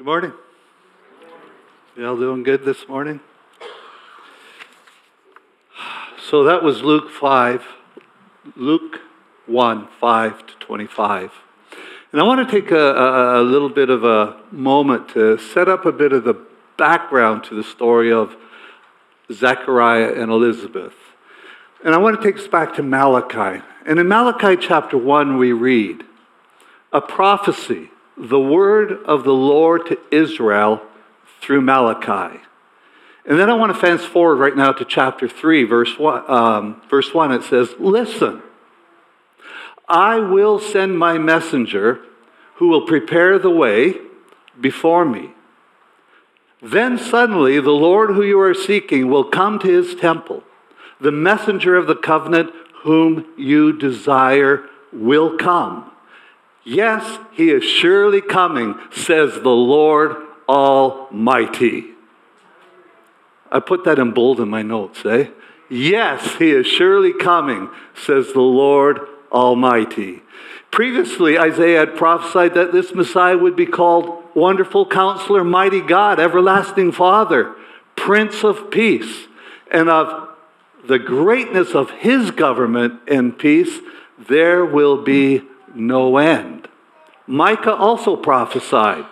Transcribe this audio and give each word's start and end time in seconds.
Good 0.00 0.06
morning. 0.06 0.32
You 1.94 2.08
all 2.08 2.16
doing 2.16 2.42
good 2.42 2.64
this 2.64 2.88
morning? 2.88 3.20
So 6.26 6.44
that 6.44 6.62
was 6.62 6.80
Luke 6.80 7.10
5, 7.10 7.62
Luke 8.56 9.00
1, 9.44 9.88
5 10.00 10.46
to 10.46 10.54
25. 10.54 11.32
And 12.12 12.20
I 12.22 12.24
want 12.24 12.48
to 12.48 12.50
take 12.50 12.70
a, 12.70 12.78
a, 12.78 13.42
a 13.42 13.44
little 13.44 13.68
bit 13.68 13.90
of 13.90 14.02
a 14.02 14.40
moment 14.50 15.10
to 15.10 15.36
set 15.36 15.68
up 15.68 15.84
a 15.84 15.92
bit 15.92 16.14
of 16.14 16.24
the 16.24 16.46
background 16.78 17.44
to 17.44 17.54
the 17.54 17.62
story 17.62 18.10
of 18.10 18.34
Zechariah 19.30 20.14
and 20.14 20.30
Elizabeth. 20.30 20.94
And 21.84 21.94
I 21.94 21.98
want 21.98 22.18
to 22.18 22.26
take 22.26 22.40
us 22.40 22.48
back 22.48 22.74
to 22.76 22.82
Malachi. 22.82 23.62
And 23.84 23.98
in 23.98 24.08
Malachi 24.08 24.56
chapter 24.66 24.96
1, 24.96 25.36
we 25.36 25.52
read 25.52 26.04
a 26.90 27.02
prophecy, 27.02 27.90
the 28.16 28.40
word 28.40 28.92
of 29.04 29.24
the 29.24 29.32
Lord 29.32 29.86
to 29.86 29.98
Israel 30.10 30.82
through 31.40 31.62
Malachi. 31.62 32.40
And 33.24 33.38
then 33.38 33.50
I 33.50 33.54
want 33.54 33.72
to 33.72 33.78
fast 33.78 34.06
forward 34.06 34.36
right 34.36 34.56
now 34.56 34.72
to 34.72 34.84
chapter 34.84 35.28
3, 35.28 35.64
verse 35.64 35.98
1. 35.98 36.30
Um, 36.30 36.82
verse 36.88 37.12
1 37.12 37.32
it 37.32 37.44
says, 37.44 37.74
Listen, 37.78 38.42
I 39.88 40.18
will 40.18 40.58
send 40.58 40.98
my 40.98 41.18
messenger 41.18 42.00
who 42.56 42.68
will 42.68 42.86
prepare 42.86 43.38
the 43.38 43.50
way 43.50 43.94
before 44.60 45.04
me. 45.04 45.30
Then 46.62 46.98
suddenly 46.98 47.60
the 47.60 47.70
Lord 47.70 48.10
who 48.10 48.22
you 48.22 48.38
are 48.40 48.54
seeking 48.54 49.08
will 49.08 49.24
come 49.24 49.58
to 49.60 49.68
his 49.68 49.94
temple. 49.94 50.42
The 51.00 51.12
messenger 51.12 51.76
of 51.76 51.86
the 51.86 51.96
covenant 51.96 52.50
whom 52.82 53.26
you 53.36 53.72
desire 53.72 54.64
will 54.92 55.36
come. 55.36 55.90
Yes, 56.64 57.18
he 57.32 57.50
is 57.50 57.64
surely 57.64 58.20
coming, 58.20 58.78
says 58.90 59.34
the 59.34 59.48
Lord 59.48 60.16
Almighty. 60.48 61.86
I 63.50 63.60
put 63.60 63.84
that 63.84 63.98
in 63.98 64.12
bold 64.12 64.40
in 64.40 64.48
my 64.48 64.62
notes, 64.62 65.04
eh? 65.04 65.28
Yes, 65.68 66.36
he 66.36 66.50
is 66.50 66.66
surely 66.66 67.12
coming, 67.12 67.70
says 67.94 68.32
the 68.32 68.40
Lord 68.40 69.00
Almighty. 69.32 70.22
Previously, 70.70 71.38
Isaiah 71.38 71.80
had 71.80 71.96
prophesied 71.96 72.54
that 72.54 72.72
this 72.72 72.94
Messiah 72.94 73.38
would 73.38 73.56
be 73.56 73.66
called 73.66 74.22
Wonderful 74.34 74.86
Counselor, 74.86 75.42
Mighty 75.42 75.80
God, 75.80 76.20
Everlasting 76.20 76.92
Father, 76.92 77.54
Prince 77.96 78.44
of 78.44 78.70
Peace. 78.70 79.26
And 79.70 79.88
of 79.88 80.28
the 80.86 80.98
greatness 80.98 81.74
of 81.74 81.90
his 81.90 82.30
government 82.30 83.00
and 83.08 83.36
peace, 83.36 83.80
there 84.28 84.64
will 84.64 85.02
be 85.02 85.42
no 85.74 86.16
end. 86.18 86.68
Micah 87.26 87.74
also 87.74 88.16
prophesied, 88.16 89.04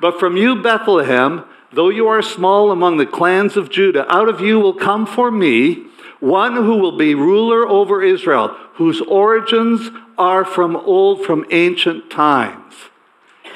But 0.00 0.20
from 0.20 0.36
you, 0.36 0.62
Bethlehem, 0.62 1.44
though 1.72 1.88
you 1.88 2.06
are 2.06 2.22
small 2.22 2.70
among 2.70 2.96
the 2.96 3.06
clans 3.06 3.56
of 3.56 3.70
Judah, 3.70 4.10
out 4.12 4.28
of 4.28 4.40
you 4.40 4.60
will 4.60 4.74
come 4.74 5.06
for 5.06 5.30
me 5.30 5.86
one 6.20 6.54
who 6.54 6.78
will 6.78 6.96
be 6.96 7.14
ruler 7.14 7.66
over 7.68 8.02
Israel, 8.02 8.48
whose 8.74 9.00
origins 9.02 9.90
are 10.16 10.44
from 10.44 10.76
old, 10.76 11.24
from 11.24 11.44
ancient 11.50 12.10
times. 12.10 12.74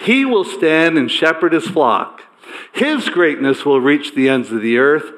He 0.05 0.25
will 0.25 0.45
stand 0.45 0.99
and 0.99 1.11
shepherd 1.11 1.53
his 1.53 1.67
flock. 1.67 2.23
His 2.73 3.09
greatness 3.09 3.65
will 3.65 3.81
reach 3.81 4.15
the 4.15 4.29
ends 4.29 4.51
of 4.51 4.63
the 4.63 4.79
earth, 4.79 5.13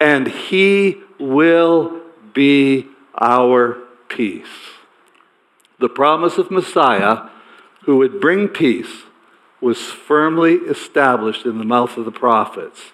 and 0.00 0.28
he 0.28 1.00
will 1.18 2.00
be 2.32 2.86
our 3.20 3.78
peace. 4.08 4.77
The 5.78 5.88
promise 5.88 6.38
of 6.38 6.50
Messiah, 6.50 7.28
who 7.84 7.98
would 7.98 8.20
bring 8.20 8.48
peace, 8.48 9.04
was 9.60 9.78
firmly 9.78 10.54
established 10.54 11.44
in 11.44 11.58
the 11.58 11.64
mouth 11.64 11.96
of 11.96 12.04
the 12.04 12.12
prophets. 12.12 12.92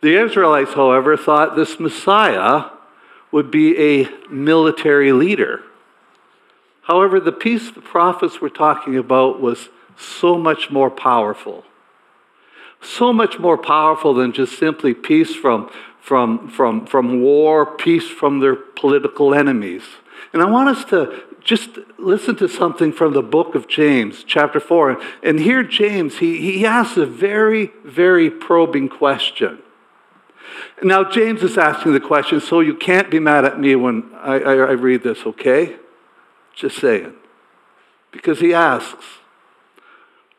The 0.00 0.16
Israelites, 0.16 0.74
however, 0.74 1.16
thought 1.16 1.56
this 1.56 1.80
Messiah 1.80 2.70
would 3.32 3.50
be 3.50 3.78
a 3.78 4.08
military 4.30 5.12
leader. 5.12 5.62
However, 6.82 7.20
the 7.20 7.32
peace 7.32 7.70
the 7.70 7.80
prophets 7.80 8.40
were 8.40 8.48
talking 8.48 8.96
about 8.96 9.40
was 9.40 9.68
so 9.96 10.38
much 10.38 10.70
more 10.70 10.90
powerful. 10.90 11.64
So 12.80 13.12
much 13.12 13.38
more 13.38 13.58
powerful 13.58 14.14
than 14.14 14.32
just 14.32 14.56
simply 14.58 14.94
peace 14.94 15.34
from, 15.34 15.70
from, 16.00 16.48
from, 16.48 16.86
from 16.86 17.20
war, 17.20 17.66
peace 17.66 18.08
from 18.08 18.38
their 18.38 18.54
political 18.54 19.34
enemies. 19.34 19.82
And 20.32 20.42
I 20.42 20.46
want 20.46 20.68
us 20.68 20.84
to 20.86 21.24
just 21.40 21.70
listen 21.98 22.36
to 22.36 22.48
something 22.48 22.92
from 22.92 23.14
the 23.14 23.22
book 23.22 23.54
of 23.54 23.68
James, 23.68 24.24
chapter 24.24 24.60
4. 24.60 25.00
And 25.22 25.40
here, 25.40 25.62
James, 25.62 26.18
he, 26.18 26.40
he 26.40 26.66
asks 26.66 26.96
a 26.96 27.06
very, 27.06 27.72
very 27.84 28.30
probing 28.30 28.88
question. 28.88 29.60
Now, 30.82 31.04
James 31.04 31.42
is 31.42 31.56
asking 31.56 31.92
the 31.92 32.00
question, 32.00 32.40
so 32.40 32.60
you 32.60 32.74
can't 32.74 33.10
be 33.10 33.18
mad 33.18 33.44
at 33.44 33.58
me 33.58 33.74
when 33.76 34.10
I, 34.14 34.40
I, 34.40 34.54
I 34.54 34.72
read 34.72 35.02
this, 35.02 35.24
okay? 35.24 35.76
Just 36.54 36.78
saying. 36.78 37.14
Because 38.12 38.40
he 38.40 38.54
asks, 38.54 39.04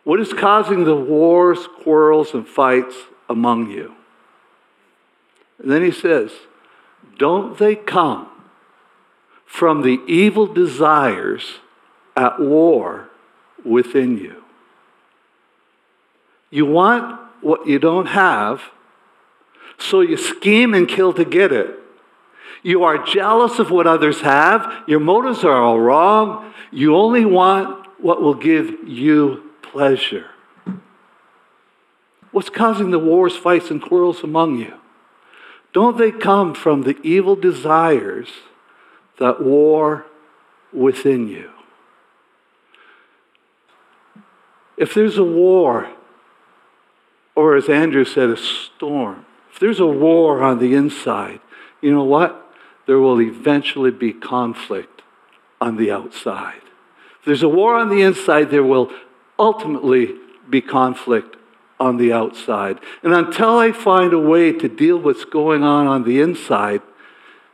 What 0.04 0.20
is 0.20 0.34
causing 0.34 0.86
the 0.86 0.96
wars, 0.96 1.68
quarrels, 1.84 2.34
and 2.34 2.48
fights 2.48 2.96
among 3.30 3.72
you? 3.72 3.96
And 5.60 5.72
then 5.72 5.84
he 5.84 5.92
says, 5.92 6.32
Don't 7.18 7.58
they 7.58 7.76
come 7.76 8.29
from 9.50 9.82
the 9.82 10.00
evil 10.08 10.46
desires 10.46 11.56
at 12.16 12.40
war 12.40 13.10
within 13.66 14.16
you? 14.16 14.44
You 16.52 16.68
want 16.68 17.20
what 17.42 17.68
you 17.68 17.80
don't 17.80 18.06
have 18.06 18.62
so 19.80 20.02
you 20.02 20.18
scheme 20.18 20.76
and 20.76 20.88
kill 20.88 21.14
to 21.14 21.26
get 21.26 21.52
it. 21.52 21.80
You 22.62 22.84
are 22.84 23.04
jealous 23.04 23.58
of 23.58 23.72
what 23.72 23.88
others 23.88 24.22
have. 24.22 24.84
Your 24.88 25.00
motives 25.00 25.44
are 25.44 25.60
all 25.60 25.80
wrong. 25.80 26.54
You 26.72 26.96
only 26.96 27.26
want 27.26 27.88
what 28.00 28.22
will 28.22 28.36
give 28.36 28.88
you 28.88 29.50
pleasure. 29.64 30.28
What's 32.32 32.50
causing 32.50 32.92
the 32.92 33.00
wars, 33.00 33.36
fights, 33.36 33.72
and 33.72 33.82
quarrels 33.82 34.24
among 34.24 34.58
you? 34.58 34.74
Don't 35.74 35.98
they 35.98 36.12
come 36.12 36.54
from 36.54 36.84
the 36.84 37.00
evil 37.02 37.36
desires 37.36 38.30
that 39.20 39.42
war 39.42 40.06
within 40.74 41.28
you? 41.28 41.52
If 44.78 44.94
there's 44.94 45.18
a 45.18 45.24
war, 45.24 45.90
or 47.36 47.56
as 47.56 47.70
Andrew 47.70 48.06
said, 48.06 48.30
a 48.30 48.38
storm, 48.38 49.26
if 49.52 49.60
there's 49.60 49.80
a 49.80 49.86
war 49.86 50.42
on 50.42 50.60
the 50.60 50.74
inside, 50.74 51.42
you 51.82 51.92
know 51.92 52.04
what? 52.04 52.46
There 52.86 53.00
will 53.00 53.22
eventually 53.22 53.92
be 53.92 54.14
conflict 54.14 55.02
on 55.62 55.76
the 55.76 55.92
outside. 55.92 56.62
If 57.20 57.26
there's 57.26 57.44
a 57.44 57.50
war 57.50 57.76
on 57.76 57.90
the 57.90 58.02
inside, 58.02 58.50
there 58.50 58.64
will 58.64 58.92
ultimately 59.38 60.16
be 60.50 60.62
conflict 60.62 61.36
on 61.80 61.98
the 61.98 62.12
outside. 62.12 62.80
And 63.04 63.14
until 63.14 63.58
I 63.58 63.72
find 63.72 64.14
a 64.14 64.20
way 64.20 64.52
to 64.54 64.68
deal 64.68 64.98
with 64.98 65.18
what's 65.18 65.26
going 65.26 65.64
on 65.64 65.88
on 65.88 66.04
the 66.04 66.22
inside, 66.22 66.82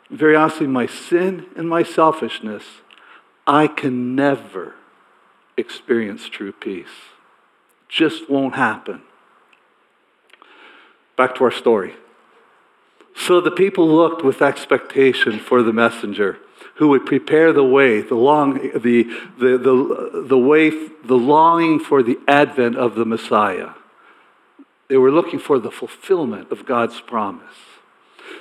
very 0.10 0.36
honestly, 0.36 0.68
my 0.68 0.86
sin 0.86 1.48
and 1.56 1.68
my 1.68 1.84
selfishness, 1.84 2.64
I 3.48 3.68
can 3.68 4.16
never 4.16 4.76
experience 5.58 6.28
true 6.28 6.52
peace. 6.52 6.88
Just 7.90 8.30
won't 8.30 8.56
happen. 8.56 9.02
Back 11.16 11.36
to 11.36 11.44
our 11.46 11.52
story. 11.52 11.96
So 13.16 13.40
the 13.40 13.52
people 13.52 13.88
looked 13.88 14.24
with 14.24 14.42
expectation 14.42 15.40
for 15.40 15.64
the 15.64 15.72
messenger 15.72 16.38
who 16.76 16.90
would 16.90 17.06
prepare 17.06 17.54
the 17.54 17.64
way, 17.64 18.02
the, 18.02 18.16
long, 18.16 18.56
the, 18.56 19.04
the, 19.40 19.58
the, 19.58 20.26
the 20.28 20.38
way, 20.38 20.70
the 20.70 21.16
longing 21.16 21.80
for 21.80 22.04
the 22.04 22.20
advent 22.28 22.76
of 22.76 22.96
the 22.96 23.06
Messiah. 23.06 23.70
They 24.90 24.98
were 24.98 25.12
looking 25.12 25.40
for 25.40 25.58
the 25.58 25.72
fulfillment 25.72 26.52
of 26.52 26.66
God's 26.66 27.00
promise. 27.00 27.56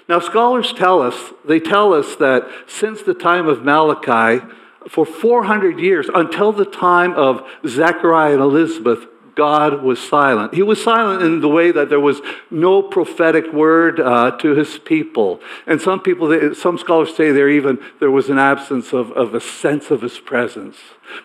Now, 0.08 0.20
scholars 0.20 0.72
tell 0.72 1.00
us, 1.00 1.32
they 1.44 1.60
tell 1.60 1.94
us 1.94 2.16
that 2.16 2.46
since 2.66 3.02
the 3.02 3.14
time 3.14 3.46
of 3.46 3.62
Malachi, 3.62 4.44
for 4.88 5.06
400 5.06 5.78
years, 5.78 6.08
until 6.14 6.52
the 6.52 6.64
time 6.64 7.12
of 7.14 7.46
Zechariah 7.66 8.34
and 8.34 8.42
Elizabeth, 8.42 9.06
God 9.34 9.82
was 9.82 9.98
silent. 9.98 10.54
He 10.54 10.62
was 10.62 10.82
silent 10.82 11.22
in 11.22 11.40
the 11.40 11.48
way 11.48 11.72
that 11.72 11.88
there 11.88 12.00
was 12.00 12.20
no 12.50 12.82
prophetic 12.82 13.52
word 13.52 13.98
uh, 13.98 14.32
to 14.38 14.54
his 14.54 14.78
people. 14.78 15.40
And 15.66 15.80
some 15.80 16.00
people, 16.00 16.54
some 16.54 16.78
scholars 16.78 17.16
say 17.16 17.32
there 17.32 17.48
even 17.48 17.80
there 17.98 18.10
was 18.10 18.28
an 18.28 18.38
absence 18.38 18.92
of, 18.92 19.10
of 19.12 19.34
a 19.34 19.40
sense 19.40 19.90
of 19.90 20.02
his 20.02 20.18
presence. 20.20 20.76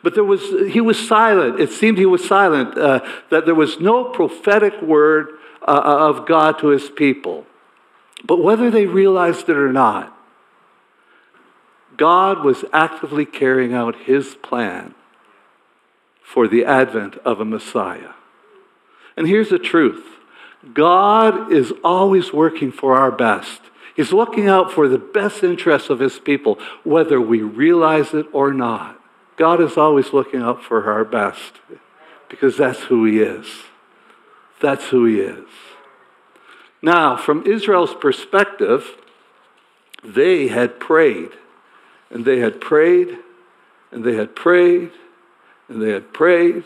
But 0.02 0.16
there 0.16 0.24
was, 0.24 0.42
he 0.72 0.82
was 0.82 1.08
silent. 1.08 1.60
It 1.60 1.72
seemed 1.72 1.98
he 1.98 2.06
was 2.06 2.28
silent, 2.28 2.78
uh, 2.78 3.02
that 3.30 3.46
there 3.46 3.56
was 3.56 3.80
no 3.80 4.06
prophetic 4.06 4.82
word 4.82 5.38
uh, 5.62 5.82
of 5.84 6.26
God 6.26 6.58
to 6.60 6.68
his 6.68 6.90
people. 6.90 7.46
But 8.24 8.44
whether 8.44 8.70
they 8.70 8.86
realized 8.86 9.50
it 9.50 9.58
or 9.58 9.72
not, 9.72 10.16
God 11.98 12.44
was 12.44 12.64
actively 12.72 13.26
carrying 13.26 13.74
out 13.74 13.96
his 14.04 14.36
plan 14.36 14.96
for 16.24 16.48
the 16.48 16.64
advent 16.64 17.18
of 17.26 17.40
a 17.40 17.46
Messiah. 17.46 18.14
And 19.18 19.28
here's 19.28 19.50
the 19.50 19.60
truth 19.60 20.06
God 20.74 21.52
is 21.52 21.74
always 21.84 22.32
working 22.34 22.72
for 22.72 22.96
our 22.96 23.12
best. 23.12 23.62
He's 23.96 24.14
looking 24.14 24.48
out 24.48 24.72
for 24.72 24.88
the 24.88 24.98
best 24.98 25.44
interests 25.44 25.90
of 25.90 26.00
his 26.00 26.20
people, 26.20 26.58
whether 26.84 27.20
we 27.20 27.42
realize 27.42 28.14
it 28.14 28.28
or 28.32 28.54
not. 28.54 28.98
God 29.36 29.60
is 29.60 29.76
always 29.76 30.14
looking 30.14 30.42
out 30.42 30.64
for 30.64 30.90
our 30.92 31.04
best 31.04 31.60
because 32.30 32.56
that's 32.56 32.84
who 32.84 33.06
he 33.06 33.20
is. 33.20 33.46
That's 34.62 34.86
who 34.88 35.06
he 35.06 35.20
is. 35.20 35.48
Now, 36.82 37.18
from 37.18 37.46
Israel's 37.46 37.94
perspective, 37.94 38.96
they 40.04 40.48
had 40.48 40.80
prayed, 40.80 41.32
and 42.10 42.24
they 42.26 42.40
had 42.40 42.62
prayed, 42.62 43.18
and 43.92 44.04
they 44.04 44.16
had 44.16 44.36
prayed, 44.36 44.92
and 45.68 45.82
they 45.82 45.92
had 45.92 46.14
prayed, 46.14 46.64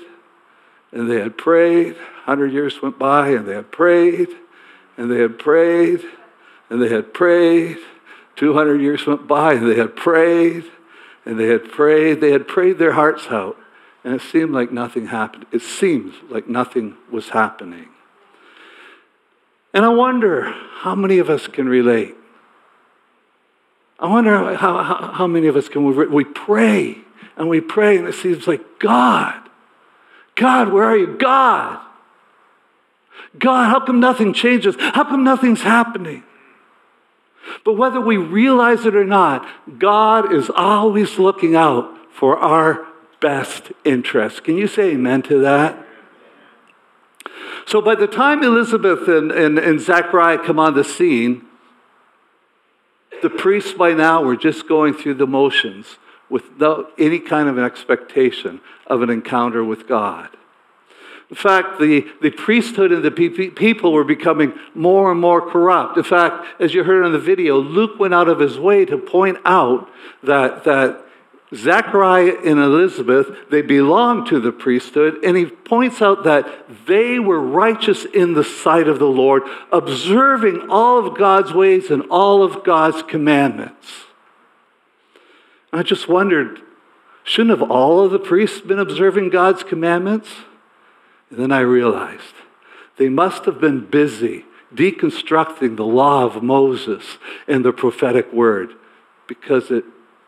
and 0.92 1.10
they 1.10 1.20
had 1.20 1.38
prayed. 1.38 1.96
Hundred 2.26 2.54
years 2.54 2.82
went 2.82 3.00
by, 3.00 3.30
and 3.30 3.48
they 3.48 3.56
had 3.56 3.72
prayed, 3.72 4.30
and 4.98 5.12
they 5.12 5.20
had 5.20 5.40
prayed, 5.40 6.02
and 6.70 6.82
they 6.82 6.90
had 6.90 7.14
prayed. 7.14 7.78
200 8.36 8.82
years 8.82 9.06
went 9.06 9.28
by, 9.28 9.54
and 9.54 9.70
they 9.70 9.76
had 9.76 9.96
prayed, 9.96 10.66
and 11.26 11.40
they 11.40 11.48
had 11.48 11.72
prayed. 11.72 12.22
They 12.22 12.32
had 12.32 12.48
prayed 12.48 12.78
their 12.78 12.94
hearts 12.94 13.28
out, 13.28 13.58
and 14.04 14.14
it 14.14 14.22
seemed 14.22 14.52
like 14.52 14.72
nothing 14.72 15.08
happened. 15.08 15.46
It 15.52 15.62
seems 15.62 16.16
like 16.30 16.48
nothing 16.48 16.98
was 17.12 17.30
happening. 17.30 17.90
And 19.74 19.84
I 19.84 19.90
wonder 19.90 20.54
how 20.80 20.96
many 20.96 21.20
of 21.20 21.30
us 21.30 21.48
can 21.48 21.68
relate. 21.68 22.16
I 24.00 24.08
wonder 24.08 24.56
how, 24.56 24.84
how, 24.84 25.12
how 25.14 25.28
many 25.28 25.48
of 25.48 25.56
us 25.56 25.70
can 25.70 25.86
we, 25.86 26.08
we 26.08 26.24
pray 26.24 26.98
and 27.38 27.50
we 27.50 27.62
pray 27.62 27.98
and 27.98 28.08
it 28.08 28.16
seems 28.16 28.48
like 28.48 28.80
God, 28.80 29.40
God, 30.36 30.72
where 30.72 30.84
are 30.84 30.98
you? 30.98 31.18
God, 31.18 31.80
God, 33.38 33.70
how 33.70 33.86
come 33.86 34.00
nothing 34.00 34.34
changes? 34.34 34.76
How 34.78 35.04
come 35.04 35.24
nothing's 35.24 35.62
happening? 35.62 36.24
But 37.66 37.74
whether 37.74 38.00
we 38.00 38.18
realize 38.18 38.86
it 38.86 38.96
or 38.96 39.06
not, 39.06 39.48
God 39.80 40.34
is 40.34 40.50
always 40.50 41.18
looking 41.18 41.56
out 41.56 41.90
for 42.12 42.38
our 42.38 42.86
best 43.20 43.72
interest. 43.84 44.44
Can 44.44 44.58
you 44.58 44.68
say 44.68 44.92
amen 44.92 45.24
to 45.24 45.40
that? 45.40 45.78
So 47.66 47.82
by 47.82 47.96
the 47.96 48.08
time 48.08 48.44
Elizabeth 48.44 49.08
and, 49.08 49.32
and, 49.32 49.58
and 49.58 49.80
Zechariah 49.80 50.40
come 50.40 50.60
on 50.60 50.74
the 50.74 50.84
scene, 50.84 51.46
the 53.22 53.30
priests 53.30 53.74
by 53.74 53.94
now 53.94 54.22
were 54.24 54.36
just 54.36 54.68
going 54.68 54.94
through 54.94 55.16
the 55.16 55.28
motions 55.28 55.98
without 56.30 56.92
any 56.98 57.20
kind 57.20 57.48
of 57.48 57.58
an 57.58 57.64
expectation 57.64 58.60
of 58.88 59.02
an 59.02 59.10
encounter 59.10 59.64
with 59.64 59.88
God. 59.88 60.30
In 61.30 61.36
fact, 61.36 61.80
the, 61.80 62.06
the 62.22 62.30
priesthood 62.30 62.92
and 62.92 63.04
the 63.04 63.10
pe- 63.10 63.50
people 63.50 63.92
were 63.92 64.04
becoming 64.04 64.54
more 64.76 65.12
and 65.12 65.20
more 65.20 65.42
corrupt. 65.42 65.98
In 65.98 66.04
fact, 66.04 66.46
as 66.60 66.74
you 66.74 66.84
heard 66.84 67.06
in 67.06 67.12
the 67.12 67.20
video, 67.20 67.58
Luke 67.58 68.00
went 68.00 68.14
out 68.14 68.28
of 68.28 68.40
his 68.40 68.60
way 68.60 68.86
to 68.86 68.98
point 68.98 69.38
out 69.46 69.90
that, 70.22 70.64
that 70.66 71.03
Zechariah 71.56 72.36
and 72.46 72.60
Elizabeth, 72.60 73.28
they 73.50 73.62
belonged 73.62 74.28
to 74.28 74.40
the 74.40 74.52
priesthood, 74.52 75.24
and 75.24 75.38
he 75.38 75.46
points 75.46 76.02
out 76.02 76.24
that 76.24 76.48
they 76.88 77.20
were 77.20 77.40
righteous 77.40 78.06
in 78.06 78.34
the 78.34 78.44
sight 78.44 78.88
of 78.88 79.00
the 79.00 79.08
Lord, 79.08 79.44
observing 79.72 80.68
all 80.70 81.06
of 81.06 81.18
God's 81.18 81.54
ways 81.54 81.92
and 81.92 82.04
all 82.10 82.44
of 82.44 82.64
God's 82.64 83.04
commandments. 83.04 84.06
I 85.72 85.84
just 85.84 86.08
wondered, 86.08 86.62
shouldn't 87.24 87.60
have 87.60 87.70
all 87.70 88.04
of 88.04 88.12
the 88.12 88.20
priests 88.20 88.62
been 88.62 88.80
observing 88.80 89.30
God's 89.30 89.64
commandments? 89.64 90.30
And 91.30 91.40
then 91.40 91.52
I 91.52 91.62
realized 91.62 92.36
they 92.98 93.10
must 93.10 93.46
have 93.46 93.60
been 93.60 93.86
busy 93.86 94.46
deconstructing 94.74 95.78
the 95.78 95.86
law 95.86 96.26
of 96.26 96.44
Moses 96.44 97.18
and 97.48 97.64
the 97.64 97.74
prophetic 97.74 98.32
word 98.32 98.74
because 99.28 99.72
it 99.72 99.84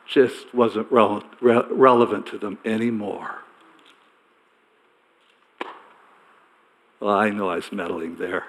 just 0.07 0.53
wasn't 0.53 0.91
re- 0.91 1.21
re- 1.41 1.65
relevant 1.69 2.27
to 2.27 2.37
them 2.37 2.57
anymore. 2.63 3.41
Well, 6.99 7.15
I 7.15 7.29
know 7.29 7.49
I 7.49 7.57
was 7.57 7.71
meddling 7.71 8.17
there. 8.17 8.45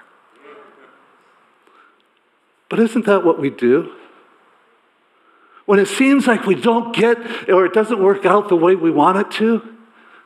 But 2.69 2.79
isn't 2.79 3.05
that 3.05 3.23
what 3.23 3.39
we 3.39 3.49
do? 3.49 3.93
When 5.65 5.79
it 5.79 5.87
seems 5.87 6.27
like 6.27 6.45
we 6.45 6.55
don't 6.55 6.95
get 6.95 7.49
or 7.49 7.65
it 7.65 7.73
doesn't 7.73 8.01
work 8.01 8.25
out 8.25 8.49
the 8.49 8.55
way 8.55 8.75
we 8.75 8.91
want 8.91 9.17
it 9.17 9.31
to, 9.37 9.75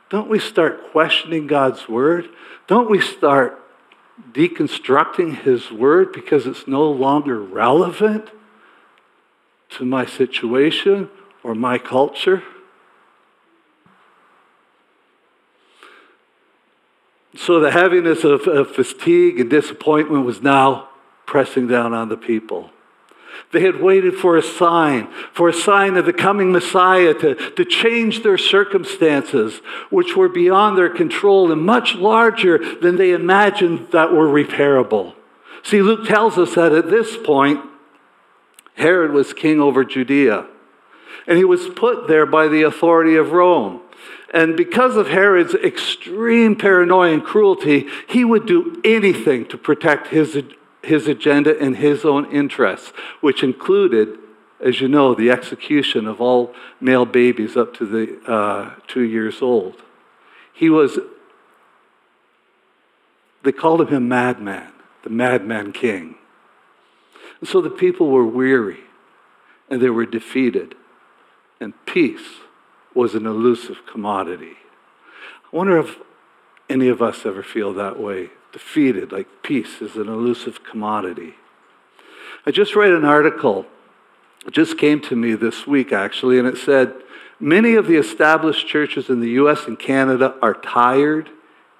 don't 0.08 0.28
we 0.28 0.38
start 0.38 0.92
questioning 0.92 1.46
God's 1.46 1.88
word? 1.88 2.28
Don't 2.66 2.90
we 2.90 3.00
start 3.00 3.58
deconstructing 4.32 5.42
his 5.42 5.72
word 5.72 6.12
because 6.12 6.46
it's 6.46 6.68
no 6.68 6.88
longer 6.90 7.40
relevant 7.40 8.30
to 9.70 9.84
my 9.84 10.04
situation 10.04 11.08
or 11.42 11.54
my 11.54 11.78
culture. 11.78 12.42
So 17.34 17.60
the 17.60 17.70
heaviness 17.70 18.24
of, 18.24 18.46
of, 18.46 18.70
fatigue 18.72 19.40
and 19.40 19.48
disappointment 19.48 20.26
was 20.26 20.42
now 20.42 20.90
pressing 21.26 21.66
down 21.66 21.94
on 21.94 22.08
the 22.08 22.16
people. 22.16 22.70
They 23.52 23.62
had 23.62 23.80
waited 23.80 24.14
for 24.14 24.36
a 24.36 24.42
sign, 24.42 25.08
for 25.32 25.48
a 25.48 25.52
sign 25.52 25.96
of 25.96 26.06
the 26.06 26.12
coming 26.12 26.52
Messiah 26.52 27.14
to, 27.14 27.34
to 27.34 27.64
change 27.64 28.22
their 28.22 28.38
circumstances, 28.38 29.60
which 29.90 30.16
were 30.16 30.28
beyond 30.28 30.76
their 30.76 30.90
control 30.90 31.50
and 31.50 31.62
much 31.62 31.94
larger 31.94 32.58
than 32.80 32.96
they 32.96 33.12
imagined 33.12 33.88
that 33.92 34.12
were 34.12 34.28
repairable. 34.28 35.14
See, 35.62 35.82
Luke 35.82 36.06
tells 36.06 36.38
us 36.38 36.54
that 36.54 36.72
at 36.72 36.90
this 36.90 37.16
point, 37.16 37.60
Herod 38.74 39.12
was 39.12 39.32
king 39.32 39.60
over 39.60 39.84
Judea. 39.84 40.46
And 41.26 41.38
he 41.38 41.44
was 41.44 41.68
put 41.68 42.08
there 42.08 42.26
by 42.26 42.48
the 42.48 42.62
authority 42.62 43.16
of 43.16 43.32
Rome. 43.32 43.80
And 44.32 44.56
because 44.56 44.96
of 44.96 45.08
Herod's 45.08 45.54
extreme 45.54 46.56
paranoia 46.56 47.12
and 47.12 47.24
cruelty, 47.24 47.86
he 48.08 48.24
would 48.24 48.46
do 48.46 48.80
anything 48.82 49.46
to 49.46 49.58
protect 49.58 50.08
his, 50.08 50.42
his 50.82 51.06
agenda 51.06 51.58
and 51.58 51.76
his 51.76 52.04
own 52.04 52.30
interests, 52.32 52.92
which 53.20 53.42
included, 53.42 54.18
as 54.64 54.80
you 54.80 54.88
know, 54.88 55.14
the 55.14 55.30
execution 55.30 56.06
of 56.06 56.20
all 56.20 56.54
male 56.80 57.04
babies 57.04 57.56
up 57.56 57.74
to 57.74 57.86
the 57.86 58.30
uh, 58.30 58.74
two 58.88 59.02
years 59.02 59.42
old. 59.42 59.82
He 60.54 60.70
was, 60.70 60.98
they 63.42 63.52
called 63.52 63.86
him 63.90 64.08
madman, 64.08 64.72
the 65.02 65.10
madman 65.10 65.72
king. 65.72 66.16
And 67.40 67.48
so 67.48 67.60
the 67.60 67.70
people 67.70 68.08
were 68.08 68.26
weary 68.26 68.80
and 69.68 69.82
they 69.82 69.90
were 69.90 70.06
defeated 70.06 70.74
and 71.62 71.72
peace 71.86 72.40
was 72.94 73.14
an 73.14 73.24
elusive 73.24 73.86
commodity. 73.90 74.56
I 75.44 75.56
wonder 75.56 75.78
if 75.78 75.96
any 76.68 76.88
of 76.88 77.00
us 77.00 77.24
ever 77.24 77.42
feel 77.42 77.72
that 77.74 77.98
way, 77.98 78.30
defeated, 78.52 79.12
like 79.12 79.42
peace 79.42 79.80
is 79.80 79.96
an 79.96 80.08
elusive 80.08 80.64
commodity. 80.64 81.34
I 82.44 82.50
just 82.50 82.74
read 82.74 82.92
an 82.92 83.04
article, 83.04 83.66
it 84.44 84.52
just 84.52 84.76
came 84.76 85.00
to 85.02 85.16
me 85.16 85.34
this 85.34 85.66
week 85.66 85.92
actually, 85.92 86.38
and 86.38 86.48
it 86.48 86.58
said 86.58 86.94
many 87.38 87.76
of 87.76 87.86
the 87.86 87.96
established 87.96 88.66
churches 88.66 89.08
in 89.08 89.20
the 89.20 89.30
US 89.30 89.66
and 89.66 89.78
Canada 89.78 90.34
are 90.42 90.54
tired 90.54 91.30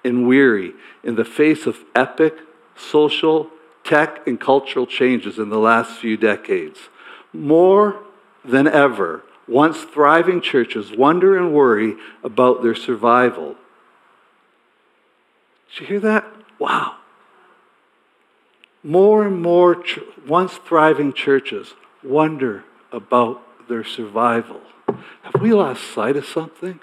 and 0.03 0.27
weary 0.27 0.73
in 1.03 1.15
the 1.15 1.25
face 1.25 1.65
of 1.67 1.83
epic 1.93 2.35
social, 2.75 3.49
tech, 3.83 4.25
and 4.25 4.39
cultural 4.39 4.87
changes 4.87 5.37
in 5.37 5.49
the 5.49 5.59
last 5.59 5.99
few 5.99 6.17
decades. 6.17 6.79
More 7.31 7.99
than 8.43 8.67
ever, 8.67 9.23
once 9.47 9.83
thriving 9.83 10.41
churches 10.41 10.91
wonder 10.91 11.37
and 11.37 11.53
worry 11.53 11.95
about 12.23 12.63
their 12.63 12.75
survival. 12.75 13.55
Did 15.69 15.81
you 15.81 15.87
hear 15.87 15.99
that? 16.01 16.25
Wow. 16.59 16.97
More 18.83 19.25
and 19.25 19.41
more 19.41 19.75
ch- 19.75 19.99
once 20.27 20.53
thriving 20.53 21.13
churches 21.13 21.73
wonder 22.03 22.63
about 22.91 23.41
their 23.67 23.83
survival. 23.83 24.61
Have 24.87 25.41
we 25.41 25.53
lost 25.53 25.83
sight 25.83 26.15
of 26.15 26.25
something? 26.25 26.79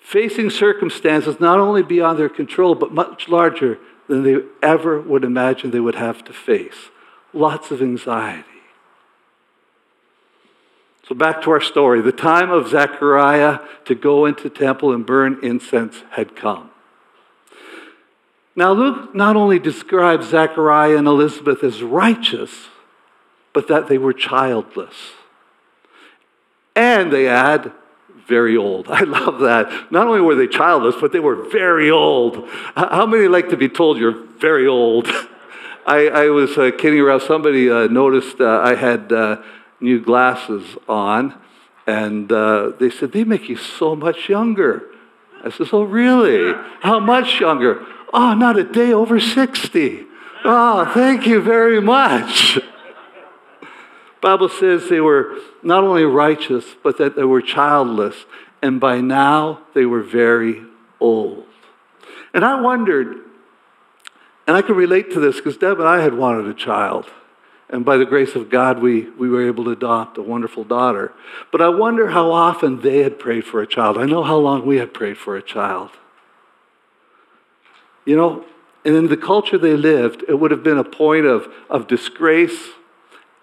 Facing 0.00 0.50
circumstances 0.50 1.38
not 1.38 1.60
only 1.60 1.82
beyond 1.82 2.18
their 2.18 2.28
control, 2.28 2.74
but 2.74 2.92
much 2.92 3.28
larger 3.28 3.78
than 4.08 4.24
they 4.24 4.42
ever 4.60 5.00
would 5.00 5.22
imagine 5.22 5.70
they 5.70 5.80
would 5.80 5.94
have 5.94 6.24
to 6.24 6.32
face. 6.32 6.90
Lots 7.32 7.70
of 7.70 7.80
anxiety 7.80 8.49
so 11.08 11.14
back 11.14 11.42
to 11.42 11.50
our 11.50 11.60
story. 11.60 12.00
The 12.00 12.12
time 12.12 12.50
of 12.50 12.68
Zechariah 12.68 13.60
to 13.86 13.94
go 13.94 14.26
into 14.26 14.48
temple 14.48 14.92
and 14.92 15.04
burn 15.04 15.38
incense 15.42 16.02
had 16.12 16.36
come. 16.36 16.70
Now, 18.54 18.72
Luke 18.72 19.14
not 19.14 19.36
only 19.36 19.58
describes 19.58 20.28
Zechariah 20.28 20.96
and 20.96 21.06
Elizabeth 21.06 21.64
as 21.64 21.82
righteous, 21.82 22.68
but 23.52 23.68
that 23.68 23.88
they 23.88 23.98
were 23.98 24.12
childless. 24.12 24.94
And 26.76 27.12
they 27.12 27.26
add, 27.28 27.72
very 28.30 28.56
old. 28.56 28.86
I 28.90 29.02
love 29.02 29.40
that. 29.40 29.92
Not 29.92 30.06
only 30.06 30.20
were 30.20 30.36
they 30.36 30.46
childless, 30.46 30.94
but 31.00 31.12
they 31.12 31.20
were 31.20 31.48
very 31.50 31.90
old. 31.90 32.48
How 32.76 33.04
many 33.04 33.28
like 33.28 33.50
to 33.50 33.56
be 33.56 33.68
told 33.68 33.98
you're 33.98 34.24
very 34.38 34.66
old? 34.66 35.08
I, 35.86 36.08
I 36.08 36.28
was 36.28 36.56
uh, 36.56 36.70
kidding 36.78 37.00
around. 37.00 37.22
Somebody 37.22 37.68
uh, 37.70 37.88
noticed 37.88 38.40
uh, 38.40 38.60
I 38.62 38.76
had 38.76 39.12
uh, 39.12 39.42
new 39.80 40.00
glasses 40.00 40.76
on, 40.88 41.34
and 41.86 42.30
uh, 42.30 42.72
they 42.78 42.90
said, 42.90 43.12
They 43.12 43.24
make 43.24 43.48
you 43.48 43.56
so 43.56 43.96
much 43.96 44.28
younger. 44.28 44.84
I 45.44 45.50
said, 45.50 45.68
Oh, 45.72 45.82
really? 45.82 46.54
How 46.80 47.00
much 47.00 47.40
younger? 47.40 47.84
Oh, 48.12 48.34
not 48.34 48.58
a 48.58 48.64
day 48.64 48.92
over 48.92 49.20
60. 49.20 50.06
Oh, 50.44 50.90
thank 50.92 51.26
you 51.26 51.40
very 51.40 51.80
much. 51.80 52.58
Bible 54.20 54.48
says 54.48 54.88
they 54.88 55.00
were 55.00 55.38
not 55.62 55.84
only 55.84 56.04
righteous, 56.04 56.64
but 56.82 56.98
that 56.98 57.16
they 57.16 57.24
were 57.24 57.40
childless, 57.40 58.26
and 58.60 58.80
by 58.80 59.00
now 59.00 59.60
they 59.74 59.86
were 59.86 60.02
very 60.02 60.62
old. 61.00 61.46
And 62.34 62.44
I 62.44 62.60
wondered, 62.60 63.16
and 64.46 64.56
I 64.56 64.62
can 64.62 64.76
relate 64.76 65.12
to 65.12 65.20
this 65.20 65.36
because 65.36 65.56
Deb 65.56 65.78
and 65.78 65.88
I 65.88 66.02
had 66.02 66.14
wanted 66.14 66.46
a 66.46 66.54
child. 66.54 67.06
And 67.72 67.84
by 67.84 67.96
the 67.96 68.04
grace 68.04 68.34
of 68.34 68.50
God, 68.50 68.80
we, 68.80 69.08
we 69.10 69.28
were 69.28 69.46
able 69.46 69.64
to 69.64 69.70
adopt 69.70 70.18
a 70.18 70.22
wonderful 70.22 70.64
daughter. 70.64 71.12
But 71.52 71.62
I 71.62 71.68
wonder 71.68 72.08
how 72.08 72.32
often 72.32 72.80
they 72.80 72.98
had 73.04 73.18
prayed 73.18 73.44
for 73.44 73.62
a 73.62 73.66
child. 73.66 73.96
I 73.96 74.06
know 74.06 74.24
how 74.24 74.36
long 74.36 74.66
we 74.66 74.76
had 74.76 74.92
prayed 74.92 75.16
for 75.16 75.36
a 75.36 75.42
child. 75.42 75.90
You 78.04 78.16
know, 78.16 78.44
and 78.84 78.96
in 78.96 79.06
the 79.06 79.16
culture 79.16 79.56
they 79.56 79.76
lived, 79.76 80.24
it 80.26 80.34
would 80.34 80.50
have 80.50 80.64
been 80.64 80.78
a 80.78 80.84
point 80.84 81.26
of, 81.26 81.46
of 81.68 81.86
disgrace 81.86 82.70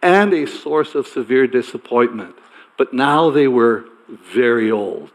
and 0.02 0.34
a 0.34 0.46
source 0.46 0.94
of 0.94 1.08
severe 1.08 1.48
disappointment. 1.48 2.36
But 2.78 2.94
now 2.94 3.30
they 3.30 3.48
were 3.48 3.86
very 4.10 4.70
old. 4.70 5.12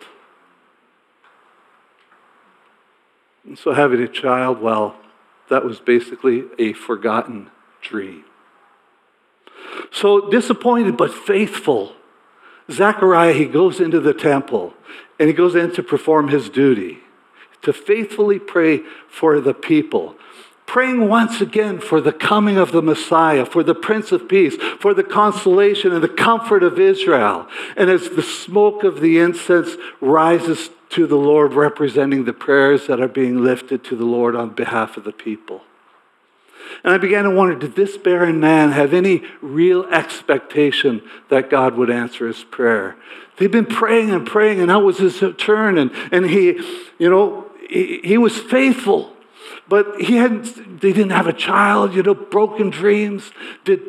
And 3.45 3.59
so 3.59 3.73
having 3.75 4.01
a 4.01 4.09
child, 4.09 4.63
well, 4.63 4.97
that 5.51 5.67
was 5.67 5.81
basically 5.81 6.45
a 6.59 6.73
forgotten 6.73 7.51
dream. 7.83 8.25
So 9.91 10.31
disappointed 10.31 10.97
but 10.97 11.13
faithful, 11.13 11.95
Zechariah, 12.71 13.33
he 13.33 13.47
goes 13.47 13.81
into 13.81 14.01
the 14.01 14.15
temple 14.15 14.75
and 15.19 15.29
he 15.29 15.35
goes 15.35 15.55
in 15.55 15.73
to 15.73 15.83
perform 15.83 16.29
his 16.29 16.49
duty, 16.49 17.01
to 17.63 17.73
faithfully 17.73 18.39
pray 18.39 18.81
for 19.09 19.41
the 19.41 19.55
people 19.55 20.17
praying 20.73 21.07
once 21.07 21.43
again 21.43 21.79
for 21.79 22.01
the 22.01 22.15
coming 22.15 22.57
of 22.57 22.73
the 22.73 22.81
Messiah, 22.81 23.45
for 23.45 23.63
the 23.63 23.75
Prince 23.75 24.11
of 24.11 24.27
Peace, 24.27 24.57
for 24.81 24.95
the 24.95 25.05
consolation 25.05 25.93
and 25.93 26.03
the 26.03 26.09
comfort 26.09 26.63
of 26.63 26.81
Israel. 26.81 27.47
And 27.77 27.91
as 27.91 28.09
the 28.09 28.23
smoke 28.23 28.83
of 28.83 29.03
the 29.03 29.19
incense 29.19 29.77
rises 30.01 30.71
to 30.89 31.07
the 31.07 31.17
Lord, 31.17 31.53
representing 31.53 32.25
the 32.25 32.33
prayers 32.33 32.87
that 32.87 33.03
are 33.03 33.09
being 33.09 33.45
lifted 33.45 33.85
to 33.85 33.97
the 33.97 34.07
Lord 34.07 34.35
on 34.35 34.55
behalf 34.55 34.97
of 34.97 35.05
the 35.05 35.13
people. 35.13 35.61
And 36.85 36.93
I 36.93 36.99
began 36.99 37.25
to 37.25 37.31
wonder 37.31 37.55
did 37.55 37.75
this 37.75 37.97
barren 37.97 38.41
man 38.41 38.73
have 38.73 38.93
any 38.95 39.23
real 39.41 39.85
expectation 39.87 41.03
that 41.29 41.51
God 41.51 41.77
would 41.77 41.91
answer 41.91 42.27
his 42.27 42.45
prayer? 42.45 42.97
They'd 43.37 43.51
been 43.51 43.67
praying 43.67 44.11
and 44.11 44.27
praying, 44.27 44.59
and 44.59 44.69
now 44.69 44.81
was 44.81 44.99
his 44.99 45.23
turn, 45.39 45.79
and, 45.79 45.91
and 46.11 46.27
he, 46.27 46.61
you 46.99 47.09
know, 47.09 47.51
he, 47.69 48.01
he 48.05 48.19
was 48.19 48.39
faithful. 48.39 49.13
But 49.69 50.01
he 50.01 50.17
hadn't, 50.17 50.81
they 50.81 50.93
didn't 50.93 51.13
have 51.13 51.27
a 51.27 51.33
child, 51.33 51.95
you 51.95 52.03
know, 52.03 52.15
broken 52.15 52.71
dreams. 52.71 53.33
Did, 53.65 53.81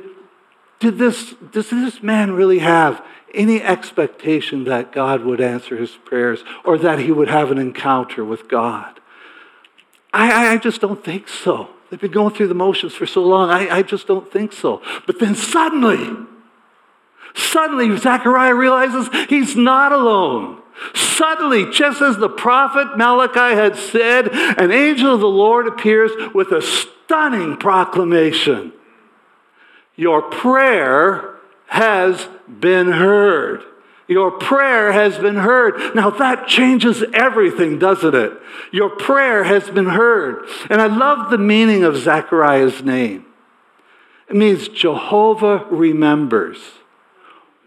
did 0.80 0.98
this, 0.98 1.34
does 1.52 1.70
this 1.70 2.02
man 2.02 2.32
really 2.32 2.60
have 2.60 3.04
any 3.34 3.62
expectation 3.62 4.64
that 4.66 4.92
God 4.92 5.24
would 5.24 5.42
answer 5.42 5.76
his 5.76 5.92
prayers 5.92 6.44
or 6.64 6.78
that 6.78 7.00
he 7.00 7.12
would 7.12 7.28
have 7.28 7.52
an 7.52 7.58
encounter 7.58 8.24
with 8.24 8.48
God? 8.48 9.00
I, 10.14 10.54
I 10.54 10.58
just 10.58 10.80
don't 10.80 11.04
think 11.04 11.28
so. 11.28 11.70
They've 11.94 12.02
been 12.02 12.10
going 12.10 12.34
through 12.34 12.48
the 12.48 12.56
motions 12.56 12.96
for 12.96 13.06
so 13.06 13.22
long. 13.22 13.52
I, 13.52 13.70
I 13.70 13.84
just 13.84 14.08
don't 14.08 14.32
think 14.32 14.52
so. 14.52 14.82
But 15.06 15.20
then 15.20 15.36
suddenly, 15.36 16.26
suddenly, 17.36 17.96
Zechariah 17.96 18.56
realizes 18.56 19.10
he's 19.30 19.56
not 19.56 19.92
alone. 19.92 20.60
Suddenly, 20.96 21.70
just 21.70 22.02
as 22.02 22.18
the 22.18 22.30
prophet 22.30 22.98
Malachi 22.98 23.56
had 23.56 23.76
said, 23.76 24.30
an 24.30 24.72
angel 24.72 25.14
of 25.14 25.20
the 25.20 25.28
Lord 25.28 25.68
appears 25.68 26.10
with 26.34 26.52
a 26.52 26.64
stunning 26.64 27.58
proclamation 27.58 28.74
Your 29.96 30.24
prayer 30.24 31.36
has 31.68 32.28
been 32.50 32.88
heard. 32.88 33.62
Your 34.14 34.30
prayer 34.30 34.92
has 34.92 35.18
been 35.18 35.38
heard. 35.38 35.96
Now 35.96 36.12
that 36.12 36.48
changes 36.48 37.04
everything, 37.16 37.80
doesn't 37.80 38.14
it? 38.14 38.32
Your 38.72 38.92
prayer 38.92 39.44
has 39.44 39.68
been 39.72 39.88
heard. 39.88 40.48
And 40.70 40.80
I 40.80 40.86
love 40.86 41.32
the 41.32 41.40
meaning 41.40 41.84
of 41.84 41.98
Zechariah's 41.98 42.84
name. 42.84 43.26
It 44.30 44.36
means 44.36 44.68
Jehovah 44.68 45.66
remembers, 45.72 46.60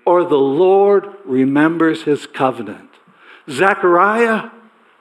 or 0.04 0.22
the 0.22 0.38
Lord 0.38 1.08
remembers 1.24 2.04
his 2.04 2.28
covenant. 2.28 2.90
Zechariah, 3.50 4.50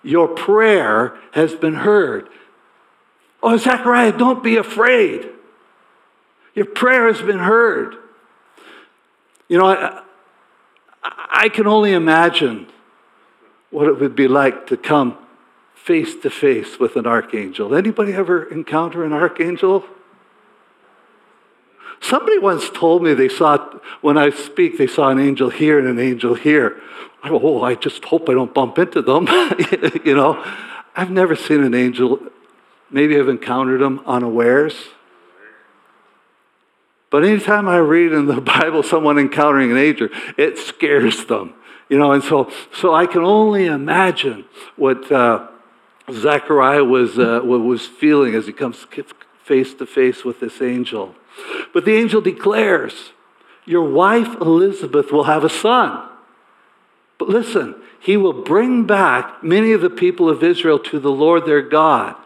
your 0.01 0.27
prayer 0.27 1.15
has 1.33 1.53
been 1.53 1.75
heard. 1.75 2.27
Oh, 3.43 3.55
Zechariah, 3.55 4.17
don't 4.17 4.43
be 4.43 4.57
afraid. 4.57 5.29
Your 6.55 6.65
prayer 6.65 7.05
has 7.05 7.21
been 7.21 7.37
heard. 7.37 7.97
You 9.47 9.59
know, 9.59 9.67
I, 9.67 10.01
I 11.37 11.49
can 11.49 11.67
only 11.67 11.91
imagine 11.91 12.67
what 13.69 13.87
it 13.87 13.99
would 13.99 14.15
be 14.15 14.29
like 14.29 14.67
to 14.67 14.77
come 14.77 15.17
face 15.75 16.15
to 16.15 16.29
face 16.29 16.79
with 16.79 16.95
an 16.95 17.05
archangel. 17.05 17.75
Anybody 17.75 18.13
ever 18.13 18.45
encounter 18.45 19.03
an 19.03 19.11
archangel? 19.11 19.83
Somebody 21.99 22.39
once 22.39 22.69
told 22.69 23.03
me 23.03 23.13
they 23.13 23.27
saw, 23.27 23.57
when 23.99 24.17
I 24.17 24.29
speak, 24.29 24.77
they 24.77 24.87
saw 24.87 25.09
an 25.09 25.19
angel 25.19 25.49
here 25.49 25.77
and 25.77 25.89
an 25.89 25.99
angel 25.99 26.35
here. 26.35 26.81
Oh, 27.25 27.61
I 27.63 27.75
just 27.75 28.05
hope 28.05 28.29
I 28.29 28.33
don't 28.33 28.53
bump 28.53 28.79
into 28.79 29.01
them. 29.01 29.27
you 30.05 30.15
know, 30.15 30.41
I've 30.95 31.11
never 31.11 31.35
seen 31.35 31.61
an 31.63 31.73
angel. 31.73 32.19
Maybe 32.89 33.19
I've 33.19 33.27
encountered 33.27 33.81
them 33.81 34.01
unawares. 34.05 34.75
But 37.15 37.23
anytime 37.23 37.69
I 37.69 37.77
read 37.77 38.11
in 38.11 38.25
the 38.25 38.41
Bible 38.59 38.83
someone 38.83 39.17
encountering 39.17 39.71
an 39.71 39.77
angel, 39.77 40.09
it 40.35 40.57
scares 40.57 41.23
them. 41.27 41.53
You 41.87 41.97
know, 41.97 42.11
and 42.11 42.21
so, 42.21 42.51
so 42.73 42.93
I 42.93 43.05
can 43.05 43.21
only 43.21 43.67
imagine 43.67 44.43
what 44.75 45.09
uh, 45.09 45.47
Zechariah 46.11 46.83
was, 46.83 47.17
uh, 47.17 47.39
was 47.41 47.85
feeling 47.85 48.35
as 48.35 48.47
he 48.47 48.51
comes 48.51 48.85
face 49.45 49.73
to 49.75 49.85
face 49.85 50.25
with 50.25 50.41
this 50.41 50.61
angel. 50.61 51.15
But 51.73 51.85
the 51.85 51.95
angel 51.95 52.19
declares, 52.19 53.13
Your 53.63 53.89
wife 53.89 54.35
Elizabeth 54.41 55.09
will 55.13 55.23
have 55.23 55.45
a 55.45 55.49
son. 55.49 56.09
But 57.17 57.29
listen, 57.29 57.75
he 57.97 58.17
will 58.17 58.43
bring 58.43 58.83
back 58.85 59.41
many 59.41 59.71
of 59.71 59.79
the 59.79 59.89
people 59.89 60.27
of 60.27 60.43
Israel 60.43 60.79
to 60.79 60.99
the 60.99 61.11
Lord 61.11 61.45
their 61.45 61.61
God. 61.61 62.17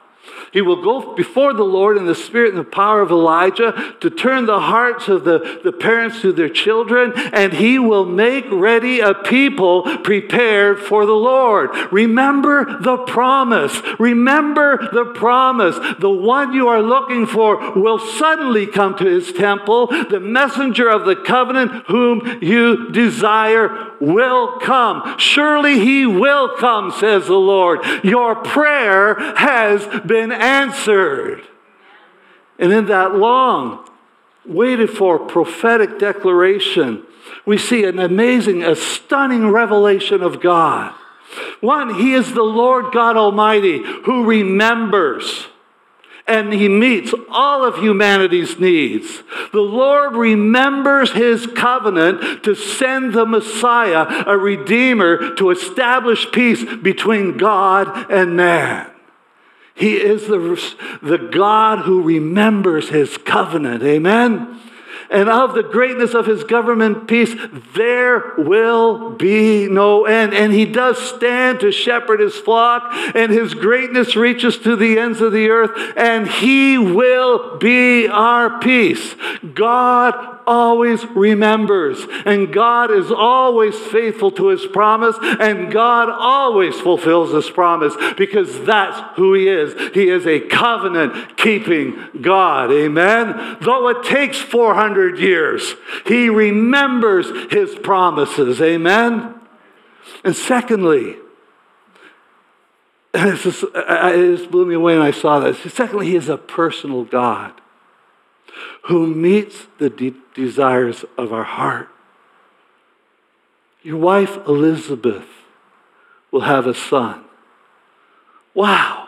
He 0.51 0.61
will 0.61 0.81
go 0.81 1.15
before 1.15 1.53
the 1.53 1.63
Lord 1.63 1.97
in 1.97 2.05
the 2.05 2.15
spirit 2.15 2.49
and 2.49 2.57
the 2.57 2.63
power 2.63 3.01
of 3.01 3.11
Elijah 3.11 3.95
to 3.99 4.09
turn 4.09 4.45
the 4.45 4.59
hearts 4.59 5.07
of 5.07 5.23
the, 5.23 5.59
the 5.63 5.71
parents 5.71 6.21
to 6.21 6.31
their 6.31 6.49
children, 6.49 7.13
and 7.33 7.53
he 7.53 7.77
will 7.77 8.05
make 8.05 8.45
ready 8.51 8.99
a 8.99 9.13
people 9.13 9.83
prepared 9.99 10.79
for 10.79 11.05
the 11.05 11.13
Lord. 11.13 11.69
Remember 11.91 12.79
the 12.79 12.97
promise. 12.97 13.79
Remember 13.99 14.89
the 14.91 15.05
promise. 15.05 15.77
The 15.99 16.09
one 16.09 16.53
you 16.53 16.67
are 16.67 16.81
looking 16.81 17.27
for 17.27 17.79
will 17.79 17.99
suddenly 17.99 18.65
come 18.65 18.97
to 18.97 19.05
his 19.05 19.31
temple. 19.31 19.87
The 19.87 20.19
messenger 20.19 20.89
of 20.89 21.05
the 21.05 21.15
covenant 21.15 21.85
whom 21.87 22.39
you 22.41 22.89
desire 22.91 23.88
will 23.99 24.59
come. 24.59 25.17
Surely 25.17 25.79
he 25.79 26.05
will 26.05 26.55
come, 26.57 26.91
says 26.91 27.27
the 27.27 27.33
Lord. 27.33 27.79
Your 28.03 28.35
prayer 28.35 29.15
has 29.35 29.85
been 30.05 30.31
answered. 30.31 31.43
And 32.57 32.73
in 32.73 32.85
that 32.87 33.15
long, 33.15 33.87
waited 34.45 34.89
for 34.89 35.19
prophetic 35.19 35.99
declaration, 35.99 37.03
we 37.45 37.57
see 37.57 37.83
an 37.83 37.99
amazing, 37.99 38.63
a 38.63 38.75
stunning 38.75 39.49
revelation 39.49 40.21
of 40.21 40.41
God. 40.41 40.93
One, 41.61 41.95
He 41.95 42.13
is 42.13 42.33
the 42.33 42.43
Lord 42.43 42.91
God 42.91 43.15
Almighty 43.15 43.83
who 44.05 44.25
remembers 44.25 45.47
and 46.29 46.53
he 46.53 46.69
meets 46.69 47.13
all 47.29 47.65
of 47.65 47.77
humanity's 47.77 48.59
needs. 48.59 49.23
The 49.51 49.61
Lord 49.61 50.15
remembers 50.15 51.11
his 51.11 51.47
covenant 51.47 52.43
to 52.43 52.55
send 52.55 53.13
the 53.13 53.25
Messiah, 53.25 54.23
a 54.27 54.37
Redeemer, 54.37 55.35
to 55.35 55.49
establish 55.49 56.31
peace 56.31 56.63
between 56.63 57.37
God 57.37 58.11
and 58.11 58.37
man. 58.37 58.91
He 59.73 59.95
is 59.95 60.27
the, 60.27 60.61
the 61.01 61.17
God 61.17 61.79
who 61.79 62.01
remembers 62.01 62.89
his 62.89 63.17
covenant. 63.17 63.81
Amen? 63.81 64.59
And 65.09 65.29
of 65.29 65.53
the 65.53 65.63
greatness 65.63 66.13
of 66.13 66.25
his 66.25 66.43
government 66.43 67.07
peace, 67.07 67.35
there 67.75 68.33
will 68.37 69.11
be 69.11 69.67
no 69.67 70.05
end. 70.05 70.33
And 70.33 70.53
he 70.53 70.65
does 70.65 70.97
stand 70.97 71.59
to 71.61 71.71
shepherd 71.71 72.19
his 72.19 72.35
flock, 72.35 72.91
and 73.15 73.31
his 73.31 73.53
greatness 73.53 74.15
reaches 74.15 74.57
to 74.59 74.75
the 74.75 74.99
ends 74.99 75.21
of 75.21 75.31
the 75.31 75.49
earth, 75.49 75.71
and 75.97 76.27
he 76.27 76.77
will 76.77 77.57
be 77.57 78.07
our 78.07 78.59
peace. 78.59 79.15
God 79.53 80.38
always 80.49 81.05
remembers, 81.05 82.05
and 82.25 82.51
God 82.51 82.91
is 82.91 83.11
always 83.11 83.77
faithful 83.77 84.31
to 84.31 84.47
his 84.47 84.65
promise, 84.65 85.15
and 85.21 85.71
God 85.71 86.09
always 86.09 86.79
fulfills 86.81 87.31
his 87.31 87.49
promise 87.49 87.93
because 88.17 88.65
that's 88.65 88.99
who 89.15 89.35
he 89.35 89.47
is. 89.47 89.73
He 89.93 90.09
is 90.09 90.25
a 90.25 90.39
covenant 90.39 91.37
keeping 91.37 91.95
God. 92.21 92.71
Amen. 92.71 93.57
Though 93.61 93.87
it 93.89 94.03
takes 94.03 94.39
400 94.39 95.19
years, 95.19 95.75
he 96.05 96.29
remembers 96.29 97.27
his 97.51 97.75
promises. 97.75 98.59
Amen. 98.59 99.35
And 100.23 100.35
secondly, 100.35 101.15
and 103.13 103.29
it 103.29 103.37
just, 103.37 103.63
it 103.63 104.37
just 104.37 104.51
blew 104.51 104.65
me 104.65 104.75
away 104.75 104.97
when 104.97 105.05
I 105.05 105.11
saw 105.11 105.39
this. 105.39 105.59
Secondly, 105.73 106.07
he 106.07 106.15
is 106.15 106.29
a 106.29 106.37
personal 106.37 107.03
God 107.03 107.53
who 108.83 109.07
meets 109.07 109.67
the 109.77 109.89
de- 109.89 110.15
desires 110.33 111.05
of 111.17 111.33
our 111.33 111.43
heart. 111.43 111.89
Your 113.83 113.97
wife, 113.97 114.37
Elizabeth, 114.47 115.25
will 116.31 116.41
have 116.41 116.67
a 116.67 116.73
son. 116.73 117.23
Wow. 118.53 119.07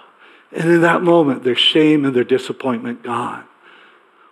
And 0.51 0.69
in 0.69 0.81
that 0.81 1.01
moment, 1.01 1.43
their 1.43 1.55
shame 1.55 2.05
and 2.05 2.15
their 2.15 2.23
disappointment 2.23 3.03
gone. 3.03 3.45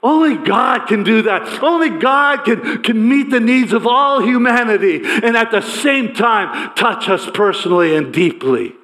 Only 0.01 0.38
God 0.38 0.88
can 0.88 1.03
do 1.03 1.24
that. 1.24 1.62
Only 1.62 1.89
God 1.89 2.46
can, 2.46 2.81
can 2.84 3.08
meet 3.08 3.29
the 3.29 3.41
needs 3.41 3.74
of 3.74 3.86
all 3.86 4.22
humanity 4.22 5.01
and 5.03 5.36
at 5.36 5.51
the 5.51 5.62
same 5.62 6.13
time 6.13 6.74
touch 6.75 7.10
us 7.10 7.29
personally 7.34 7.96
and 7.96 8.13
deeply. 8.13 8.75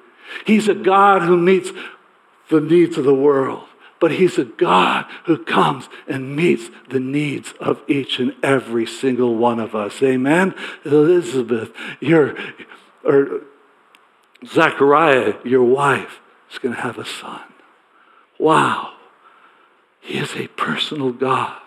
He's 0.44 0.68
a 0.68 0.74
God 0.74 1.22
who 1.22 1.38
meets 1.38 1.70
the 2.50 2.60
needs 2.60 2.98
of 2.98 3.04
the 3.04 3.14
world 3.14 3.65
but 4.00 4.12
He's 4.12 4.38
a 4.38 4.44
God 4.44 5.06
who 5.24 5.42
comes 5.42 5.88
and 6.06 6.36
meets 6.36 6.70
the 6.88 7.00
needs 7.00 7.54
of 7.60 7.82
each 7.88 8.18
and 8.18 8.34
every 8.42 8.86
single 8.86 9.36
one 9.36 9.58
of 9.58 9.74
us. 9.74 10.02
Amen? 10.02 10.54
Elizabeth, 10.84 11.72
your, 12.00 12.36
or 13.04 13.42
Zachariah, 14.44 15.34
your 15.44 15.64
wife, 15.64 16.20
is 16.50 16.58
going 16.58 16.74
to 16.74 16.80
have 16.80 16.98
a 16.98 17.06
son. 17.06 17.42
Wow. 18.38 18.92
He 20.00 20.18
is 20.18 20.36
a 20.36 20.46
personal 20.48 21.12
God 21.12 21.60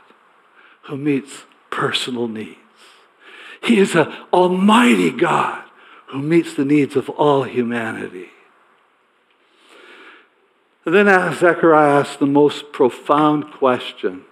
who 0.84 0.98
meets 0.98 1.44
personal 1.70 2.28
needs. 2.28 2.58
He 3.62 3.80
is 3.80 3.96
an 3.96 4.12
almighty 4.32 5.12
God 5.12 5.64
who 6.08 6.22
meets 6.22 6.54
the 6.54 6.66
needs 6.66 6.96
of 6.96 7.10
all 7.10 7.44
humanity. 7.44 8.30
And 10.86 10.96
then 10.96 11.34
Zechariah 11.34 12.00
asks 12.00 12.16
the 12.18 12.26
most 12.26 12.72
profound 12.72 13.52
question 13.52 14.26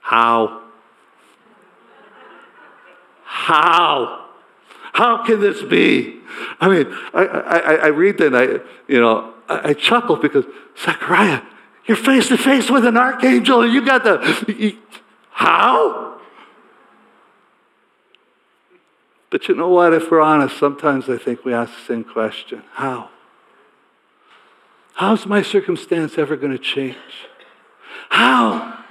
How? 0.00 0.62
How? 3.24 4.26
How 4.92 5.24
can 5.24 5.40
this 5.40 5.62
be? 5.62 6.20
I 6.60 6.68
mean, 6.68 6.94
I, 7.12 7.24
I, 7.24 7.74
I 7.74 7.86
read 7.88 8.18
that 8.18 8.28
and 8.28 8.36
I, 8.36 8.44
you 8.86 9.00
know, 9.00 9.34
I, 9.48 9.70
I 9.70 9.72
chuckle 9.74 10.16
because 10.16 10.44
Zechariah, 10.78 11.42
you're 11.86 11.96
face 11.96 12.28
to 12.28 12.36
face 12.36 12.70
with 12.70 12.86
an 12.86 12.96
archangel 12.96 13.62
and 13.62 13.72
you 13.72 13.84
got 13.84 14.04
the, 14.04 14.54
you, 14.56 14.78
how? 15.30 16.13
But 19.34 19.48
you 19.48 19.56
know 19.56 19.68
what? 19.68 19.92
If 19.92 20.12
we're 20.12 20.20
honest, 20.20 20.56
sometimes 20.58 21.10
I 21.10 21.18
think 21.18 21.44
we 21.44 21.52
ask 21.52 21.72
the 21.74 21.84
same 21.92 22.04
question 22.04 22.62
How? 22.74 23.10
How's 24.94 25.26
my 25.26 25.42
circumstance 25.42 26.16
ever 26.18 26.36
going 26.36 26.52
to 26.52 26.58
change? 26.58 26.94
How? 28.10 28.84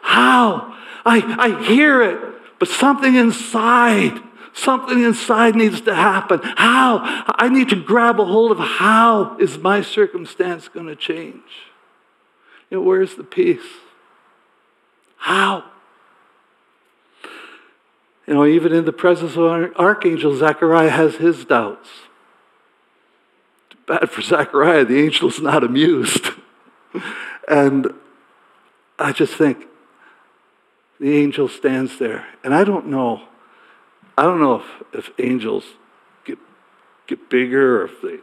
How? 0.00 0.74
I, 1.04 1.36
I 1.38 1.62
hear 1.62 2.00
it, 2.00 2.18
but 2.58 2.68
something 2.68 3.14
inside, 3.14 4.18
something 4.54 5.04
inside 5.04 5.56
needs 5.56 5.82
to 5.82 5.94
happen. 5.94 6.40
How? 6.42 7.00
I 7.36 7.50
need 7.50 7.68
to 7.68 7.76
grab 7.76 8.18
a 8.18 8.24
hold 8.24 8.52
of 8.52 8.58
how 8.58 9.36
is 9.38 9.58
my 9.58 9.82
circumstance 9.82 10.68
going 10.68 10.86
to 10.86 10.96
change? 10.96 11.44
You 12.70 12.78
know, 12.78 12.82
where's 12.82 13.14
the 13.14 13.24
peace? 13.24 13.60
How? 15.18 15.64
You 18.30 18.36
know, 18.36 18.46
even 18.46 18.72
in 18.72 18.84
the 18.84 18.92
presence 18.92 19.32
of 19.32 19.44
an 19.44 19.74
archangel, 19.74 20.36
Zechariah 20.36 20.90
has 20.90 21.16
his 21.16 21.44
doubts. 21.44 21.88
Bad 23.88 24.08
for 24.08 24.22
Zechariah, 24.22 24.84
the 24.84 25.02
angel's 25.02 25.40
not 25.40 25.64
amused. 25.64 26.28
and 27.48 27.92
I 29.00 29.10
just 29.10 29.34
think 29.34 29.66
the 31.00 31.12
angel 31.12 31.48
stands 31.48 31.98
there. 31.98 32.24
And 32.44 32.54
I 32.54 32.62
don't 32.62 32.86
know, 32.86 33.22
I 34.16 34.22
don't 34.22 34.38
know 34.38 34.60
if, 34.60 34.66
if 34.92 35.10
angels 35.18 35.64
get, 36.24 36.38
get 37.08 37.28
bigger 37.28 37.82
or 37.82 37.86
if 37.86 38.00
they 38.00 38.18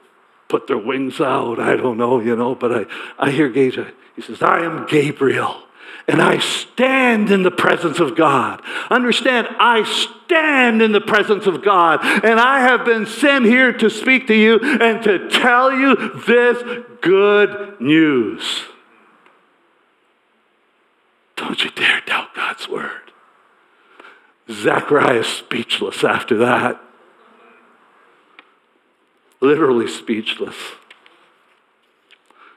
put 0.48 0.68
their 0.68 0.78
wings 0.78 1.20
out. 1.20 1.60
I 1.60 1.76
don't 1.76 1.98
know, 1.98 2.22
you 2.22 2.38
know, 2.38 2.56
but 2.56 2.72
I, 2.74 2.86
I 3.20 3.32
hear 3.32 3.50
Gabriel. 3.50 3.92
He 4.16 4.22
says, 4.22 4.42
I 4.42 4.62
am 4.62 4.86
Gabriel 4.88 5.67
and 6.08 6.22
I 6.22 6.40
stand 6.40 7.32
in 7.32 7.44
the 7.44 7.52
presence 7.52 8.00
of 8.00 8.16
God. 8.16 8.62
Understand, 8.90 9.48
I 9.60 9.84
stand 9.84 10.82
in 10.82 10.94
the 10.94 11.02
presence 11.02 11.46
of 11.48 11.64
God, 11.64 12.00
and 12.04 12.40
I 12.40 12.62
have 12.62 12.86
been 12.86 13.06
sent 13.06 13.46
here 13.46 13.74
to 13.74 13.90
speak 13.90 14.28
to 14.28 14.36
you 14.36 14.60
and 14.60 15.04
to 15.04 15.30
tell 15.30 15.72
you 15.72 15.96
this 16.26 16.86
good 17.02 17.82
news. 17.82 18.62
Don't 21.36 21.64
you 21.64 21.72
dare 21.72 22.02
doubt 22.06 22.34
God's 22.34 22.70
word. 22.70 23.12
Zechariah 24.50 25.20
is 25.20 25.28
speechless 25.28 26.06
after 26.06 26.38
that. 26.38 26.82
Literally 29.42 29.88
speechless. 29.88 30.56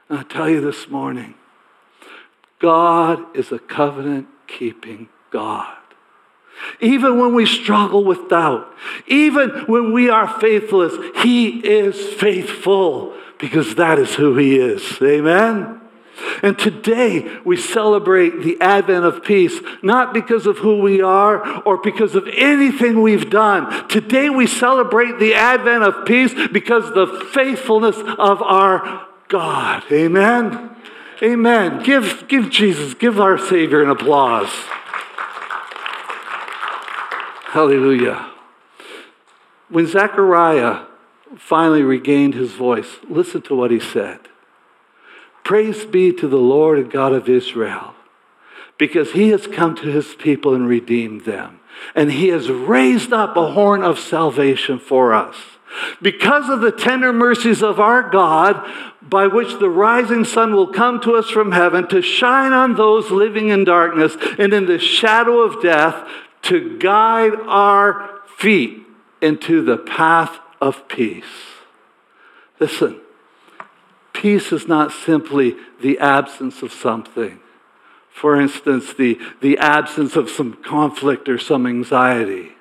And 0.09 0.19
I 0.19 0.23
tell 0.23 0.49
you 0.49 0.61
this 0.61 0.87
morning, 0.89 1.35
God 2.61 3.35
is 3.35 3.51
a 3.51 3.59
covenant 3.59 4.27
keeping 4.47 5.09
God. 5.31 5.75
Even 6.79 7.19
when 7.19 7.33
we 7.33 7.47
struggle 7.47 8.03
with 8.03 8.29
doubt, 8.29 8.71
even 9.07 9.49
when 9.65 9.91
we 9.91 10.09
are 10.09 10.27
faithless, 10.39 10.93
He 11.23 11.59
is 11.59 12.13
faithful 12.13 13.15
because 13.39 13.75
that 13.75 13.97
is 13.97 14.13
who 14.13 14.37
He 14.37 14.59
is. 14.59 15.01
Amen? 15.01 15.81
And 16.43 16.57
today 16.57 17.39
we 17.43 17.57
celebrate 17.57 18.41
the 18.41 18.61
advent 18.61 19.05
of 19.05 19.23
peace, 19.23 19.59
not 19.81 20.13
because 20.13 20.45
of 20.45 20.59
who 20.59 20.81
we 20.81 21.01
are 21.01 21.63
or 21.63 21.77
because 21.77 22.13
of 22.13 22.27
anything 22.31 23.01
we've 23.01 23.31
done. 23.31 23.87
Today 23.87 24.29
we 24.29 24.45
celebrate 24.45 25.17
the 25.17 25.33
advent 25.33 25.83
of 25.83 26.05
peace 26.05 26.33
because 26.51 26.93
the 26.93 27.27
faithfulness 27.33 27.97
of 27.97 28.41
our 28.43 29.07
God. 29.29 29.83
Amen? 29.91 30.75
Amen. 31.23 31.83
Give, 31.83 32.25
give 32.27 32.49
Jesus, 32.49 32.95
give 32.95 33.19
our 33.19 33.37
Savior 33.37 33.83
an 33.83 33.89
applause. 33.89 34.49
Hallelujah. 37.51 38.31
When 39.69 39.85
Zechariah 39.85 40.85
finally 41.37 41.83
regained 41.83 42.33
his 42.33 42.53
voice, 42.53 42.97
listen 43.07 43.41
to 43.43 43.55
what 43.55 43.71
he 43.71 43.79
said 43.79 44.19
Praise 45.43 45.85
be 45.85 46.11
to 46.13 46.27
the 46.27 46.37
Lord 46.37 46.79
and 46.79 46.91
God 46.91 47.13
of 47.13 47.29
Israel, 47.29 47.93
because 48.77 49.11
he 49.11 49.29
has 49.29 49.45
come 49.45 49.75
to 49.75 49.91
his 49.91 50.15
people 50.15 50.55
and 50.55 50.67
redeemed 50.67 51.25
them, 51.25 51.59
and 51.93 52.11
he 52.11 52.29
has 52.29 52.49
raised 52.49 53.13
up 53.13 53.37
a 53.37 53.51
horn 53.51 53.83
of 53.83 53.99
salvation 53.99 54.79
for 54.79 55.13
us. 55.13 55.35
Because 56.01 56.49
of 56.49 56.61
the 56.61 56.71
tender 56.71 57.13
mercies 57.13 57.61
of 57.61 57.79
our 57.79 58.09
God, 58.09 58.65
by 59.01 59.27
which 59.27 59.59
the 59.59 59.69
rising 59.69 60.25
sun 60.25 60.53
will 60.53 60.71
come 60.71 60.99
to 61.01 61.15
us 61.15 61.29
from 61.29 61.51
heaven 61.51 61.87
to 61.89 62.01
shine 62.01 62.53
on 62.53 62.75
those 62.75 63.11
living 63.11 63.49
in 63.49 63.63
darkness 63.63 64.15
and 64.37 64.53
in 64.53 64.65
the 64.65 64.79
shadow 64.79 65.41
of 65.41 65.61
death, 65.61 66.07
to 66.43 66.77
guide 66.79 67.33
our 67.47 68.21
feet 68.37 68.81
into 69.21 69.63
the 69.63 69.77
path 69.77 70.39
of 70.59 70.87
peace. 70.87 71.23
Listen, 72.59 72.99
peace 74.13 74.51
is 74.51 74.67
not 74.67 74.91
simply 74.91 75.55
the 75.81 75.99
absence 75.99 76.61
of 76.61 76.71
something. 76.71 77.39
For 78.11 78.39
instance, 78.39 78.93
the, 78.93 79.19
the 79.41 79.57
absence 79.57 80.15
of 80.15 80.29
some 80.29 80.53
conflict 80.53 81.29
or 81.29 81.37
some 81.37 81.65
anxiety. 81.65 82.51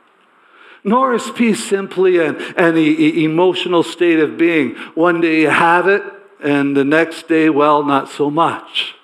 Nor 0.82 1.14
is 1.14 1.30
peace 1.30 1.62
simply 1.62 2.18
an, 2.18 2.36
an 2.56 2.76
e- 2.76 3.24
emotional 3.24 3.82
state 3.82 4.18
of 4.18 4.38
being. 4.38 4.74
One 4.94 5.20
day 5.20 5.42
you 5.42 5.50
have 5.50 5.88
it, 5.88 6.02
and 6.42 6.76
the 6.76 6.84
next 6.84 7.28
day, 7.28 7.50
well, 7.50 7.82
not 7.84 8.08
so 8.08 8.30
much. 8.30 8.94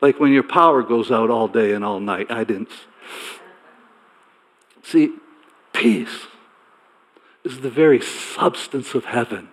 Like 0.00 0.20
when 0.20 0.32
your 0.32 0.44
power 0.44 0.82
goes 0.82 1.10
out 1.10 1.30
all 1.30 1.48
day 1.48 1.72
and 1.72 1.84
all 1.84 2.00
night. 2.00 2.30
I 2.30 2.44
didn't. 2.44 2.70
See, 4.82 5.12
peace 5.72 6.26
is 7.44 7.60
the 7.60 7.70
very 7.70 8.00
substance 8.00 8.94
of 8.94 9.06
heaven. 9.06 9.48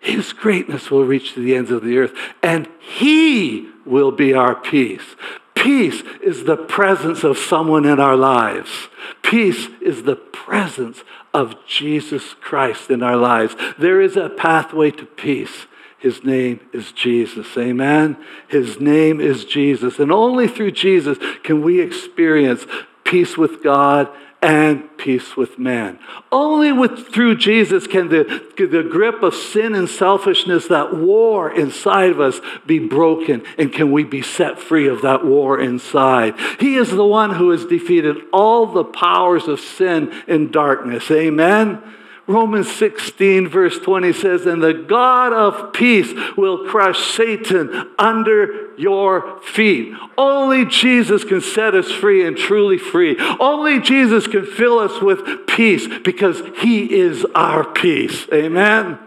His 0.00 0.32
greatness 0.32 0.90
will 0.90 1.04
reach 1.04 1.34
to 1.34 1.40
the 1.40 1.56
ends 1.56 1.70
of 1.70 1.82
the 1.82 1.98
earth, 1.98 2.12
and 2.42 2.68
He 2.78 3.68
will 3.84 4.12
be 4.12 4.32
our 4.32 4.54
peace. 4.54 5.16
Peace 5.58 6.02
is 6.22 6.44
the 6.44 6.56
presence 6.56 7.24
of 7.24 7.36
someone 7.36 7.84
in 7.84 7.98
our 7.98 8.16
lives. 8.16 8.88
Peace 9.22 9.66
is 9.80 10.04
the 10.04 10.14
presence 10.14 11.02
of 11.34 11.56
Jesus 11.66 12.34
Christ 12.34 12.90
in 12.90 13.02
our 13.02 13.16
lives. 13.16 13.56
There 13.76 14.00
is 14.00 14.16
a 14.16 14.28
pathway 14.28 14.92
to 14.92 15.04
peace. 15.04 15.66
His 15.98 16.22
name 16.22 16.60
is 16.72 16.92
Jesus. 16.92 17.58
Amen. 17.58 18.16
His 18.46 18.80
name 18.80 19.20
is 19.20 19.44
Jesus. 19.44 19.98
And 19.98 20.12
only 20.12 20.46
through 20.46 20.70
Jesus 20.70 21.18
can 21.42 21.62
we 21.62 21.80
experience 21.80 22.64
peace 23.02 23.36
with 23.36 23.60
God 23.60 24.08
and 24.40 24.96
peace 24.98 25.36
with 25.36 25.58
man. 25.58 25.98
Only 26.30 26.72
with, 26.72 27.08
through 27.08 27.36
Jesus 27.36 27.86
can 27.86 28.08
the, 28.08 28.24
the 28.56 28.88
grip 28.88 29.22
of 29.22 29.34
sin 29.34 29.74
and 29.74 29.88
selfishness, 29.88 30.68
that 30.68 30.96
war 30.96 31.50
inside 31.50 32.10
of 32.10 32.20
us, 32.20 32.40
be 32.66 32.78
broken, 32.78 33.42
and 33.58 33.72
can 33.72 33.90
we 33.90 34.04
be 34.04 34.22
set 34.22 34.60
free 34.60 34.86
of 34.86 35.02
that 35.02 35.24
war 35.24 35.58
inside. 35.58 36.38
He 36.60 36.76
is 36.76 36.90
the 36.90 37.06
one 37.06 37.34
who 37.34 37.50
has 37.50 37.64
defeated 37.64 38.16
all 38.32 38.66
the 38.66 38.84
powers 38.84 39.48
of 39.48 39.58
sin 39.60 40.12
and 40.28 40.52
darkness. 40.52 41.10
Amen. 41.10 41.82
Romans 42.28 42.70
16, 42.70 43.48
verse 43.48 43.78
20 43.78 44.12
says, 44.12 44.44
And 44.44 44.62
the 44.62 44.74
God 44.74 45.32
of 45.32 45.72
peace 45.72 46.12
will 46.36 46.68
crush 46.68 47.14
Satan 47.14 47.90
under 47.98 48.76
your 48.76 49.40
feet. 49.40 49.94
Only 50.18 50.66
Jesus 50.66 51.24
can 51.24 51.40
set 51.40 51.74
us 51.74 51.90
free 51.90 52.26
and 52.26 52.36
truly 52.36 52.76
free. 52.76 53.16
Only 53.40 53.80
Jesus 53.80 54.26
can 54.26 54.44
fill 54.44 54.78
us 54.78 55.00
with 55.00 55.46
peace 55.46 55.88
because 56.04 56.42
he 56.58 57.00
is 57.00 57.24
our 57.34 57.64
peace. 57.64 58.26
Amen. 58.30 58.98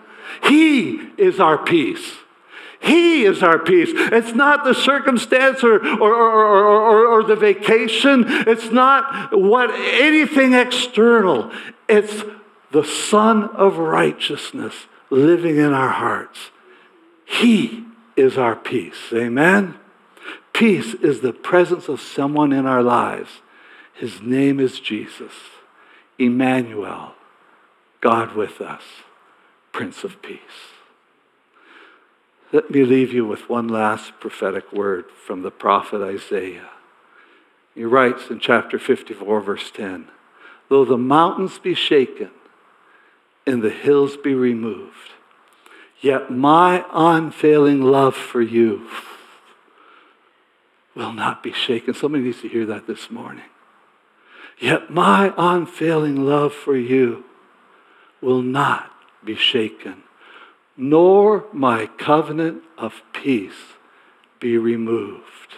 He 0.43 1.11
is 1.17 1.39
our 1.39 1.59
peace. 1.59 2.13
He 2.79 3.25
is 3.25 3.43
our 3.43 3.59
peace. 3.59 3.89
It's 3.93 4.33
not 4.33 4.63
the 4.63 4.73
circumstance 4.73 5.63
or, 5.63 5.75
or, 5.75 6.15
or, 6.15 7.07
or, 7.07 7.23
the 7.23 7.35
vacation. 7.35 8.25
It's 8.27 8.71
not 8.71 9.37
what 9.37 9.69
anything 9.69 10.55
external. 10.55 11.51
It's 11.87 12.23
the 12.71 12.83
Son 12.83 13.43
of 13.49 13.77
righteousness 13.77 14.73
living 15.09 15.57
in 15.57 15.73
our 15.73 15.89
hearts. 15.89 16.51
He 17.25 17.85
is 18.15 18.37
our 18.37 18.55
peace. 18.55 19.11
Amen? 19.13 19.75
Peace 20.53 20.93
is 20.95 21.21
the 21.21 21.33
presence 21.33 21.87
of 21.87 22.01
someone 22.01 22.51
in 22.51 22.65
our 22.65 22.83
lives. 22.83 23.41
His 23.93 24.21
name 24.21 24.59
is 24.59 24.79
Jesus, 24.79 25.33
Emmanuel, 26.17 27.13
God 27.99 28.35
with 28.35 28.61
us, 28.61 28.83
Prince 29.71 30.03
of 30.03 30.21
Peace. 30.21 30.39
Let 32.51 32.69
me 32.69 32.83
leave 32.83 33.13
you 33.13 33.25
with 33.25 33.49
one 33.49 33.67
last 33.67 34.13
prophetic 34.19 34.73
word 34.73 35.05
from 35.25 35.41
the 35.41 35.51
prophet 35.51 36.01
Isaiah. 36.01 36.69
He 37.73 37.85
writes 37.85 38.29
in 38.29 38.39
chapter 38.39 38.77
54, 38.77 39.41
verse 39.41 39.71
10 39.71 40.09
Though 40.69 40.83
the 40.83 40.97
mountains 40.97 41.59
be 41.59 41.73
shaken 41.73 42.31
and 43.45 43.61
the 43.61 43.69
hills 43.69 44.17
be 44.17 44.33
removed. 44.33 45.11
Yet 45.99 46.31
my 46.31 46.85
unfailing 46.91 47.81
love 47.81 48.15
for 48.15 48.41
you 48.41 48.87
will 50.95 51.13
not 51.13 51.43
be 51.43 51.51
shaken. 51.51 51.93
Somebody 51.93 52.25
needs 52.25 52.41
to 52.41 52.49
hear 52.49 52.65
that 52.65 52.87
this 52.87 53.09
morning. 53.09 53.45
Yet 54.59 54.91
my 54.91 55.33
unfailing 55.37 56.25
love 56.25 56.53
for 56.53 56.75
you 56.75 57.23
will 58.21 58.41
not 58.41 58.91
be 59.23 59.35
shaken, 59.35 60.03
nor 60.77 61.45
my 61.51 61.87
covenant 61.87 62.63
of 62.77 63.01
peace 63.13 63.73
be 64.39 64.57
removed, 64.57 65.57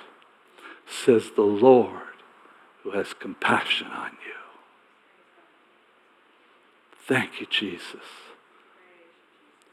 says 0.87 1.31
the 1.31 1.41
Lord 1.41 2.01
who 2.83 2.91
has 2.91 3.13
compassion 3.13 3.87
on 3.87 4.11
you. 4.25 4.32
Thank 7.07 7.41
you, 7.41 7.47
Jesus. 7.49 8.01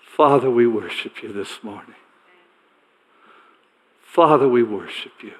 Father, 0.03 0.51
we 0.51 0.67
worship 0.67 1.23
you 1.23 1.33
this 1.33 1.63
morning. 1.63 1.95
Father, 4.03 4.49
we 4.49 4.65
worship 4.65 5.13
you. 5.23 5.35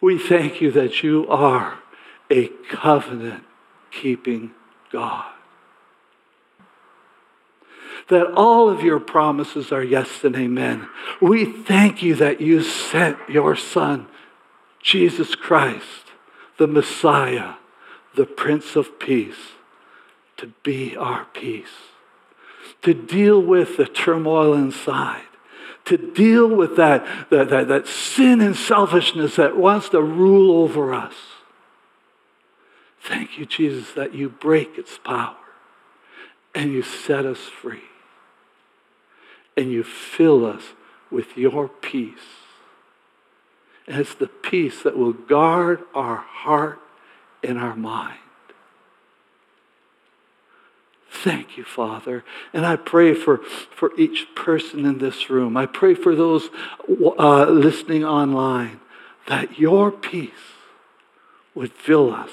We 0.00 0.18
thank 0.18 0.62
you 0.62 0.70
that 0.72 1.02
you 1.02 1.28
are 1.28 1.78
a 2.30 2.48
covenant 2.70 3.44
keeping 3.90 4.52
God. 4.90 5.30
That 8.08 8.32
all 8.32 8.70
of 8.70 8.82
your 8.82 8.98
promises 8.98 9.70
are 9.70 9.84
yes 9.84 10.24
and 10.24 10.34
amen. 10.34 10.88
We 11.20 11.44
thank 11.44 12.02
you 12.02 12.14
that 12.14 12.40
you 12.40 12.62
sent 12.62 13.18
your 13.28 13.54
Son, 13.54 14.06
Jesus 14.82 15.34
Christ, 15.34 16.06
the 16.58 16.66
Messiah, 16.66 17.56
the 18.16 18.24
Prince 18.26 18.74
of 18.74 18.98
Peace 18.98 19.52
to 20.40 20.46
be 20.62 20.96
our 20.96 21.26
peace, 21.26 21.68
to 22.80 22.94
deal 22.94 23.40
with 23.40 23.76
the 23.76 23.84
turmoil 23.84 24.54
inside, 24.54 25.26
to 25.84 25.98
deal 25.98 26.48
with 26.48 26.76
that, 26.76 27.06
that, 27.30 27.50
that, 27.50 27.68
that 27.68 27.86
sin 27.86 28.40
and 28.40 28.56
selfishness 28.56 29.36
that 29.36 29.56
wants 29.56 29.90
to 29.90 30.00
rule 30.00 30.62
over 30.62 30.94
us. 30.94 31.14
Thank 33.02 33.38
you, 33.38 33.44
Jesus, 33.44 33.92
that 33.92 34.14
you 34.14 34.30
break 34.30 34.78
its 34.78 34.96
power 34.98 35.36
and 36.54 36.72
you 36.72 36.82
set 36.82 37.26
us 37.26 37.38
free 37.38 37.82
and 39.58 39.70
you 39.70 39.84
fill 39.84 40.46
us 40.46 40.62
with 41.10 41.36
your 41.36 41.68
peace. 41.68 42.18
And 43.86 44.00
it's 44.00 44.14
the 44.14 44.28
peace 44.28 44.82
that 44.84 44.96
will 44.96 45.12
guard 45.12 45.82
our 45.94 46.16
heart 46.16 46.78
and 47.42 47.58
our 47.58 47.76
mind. 47.76 48.18
Thank 51.22 51.58
you, 51.58 51.64
Father. 51.64 52.24
And 52.54 52.64
I 52.64 52.76
pray 52.76 53.12
for, 53.14 53.38
for 53.38 53.92
each 53.98 54.34
person 54.34 54.86
in 54.86 54.98
this 54.98 55.28
room. 55.28 55.56
I 55.56 55.66
pray 55.66 55.94
for 55.94 56.14
those 56.14 56.48
uh, 56.88 57.44
listening 57.44 58.04
online 58.04 58.80
that 59.26 59.58
your 59.58 59.92
peace 59.92 60.30
would 61.54 61.72
fill 61.72 62.12
us, 62.14 62.30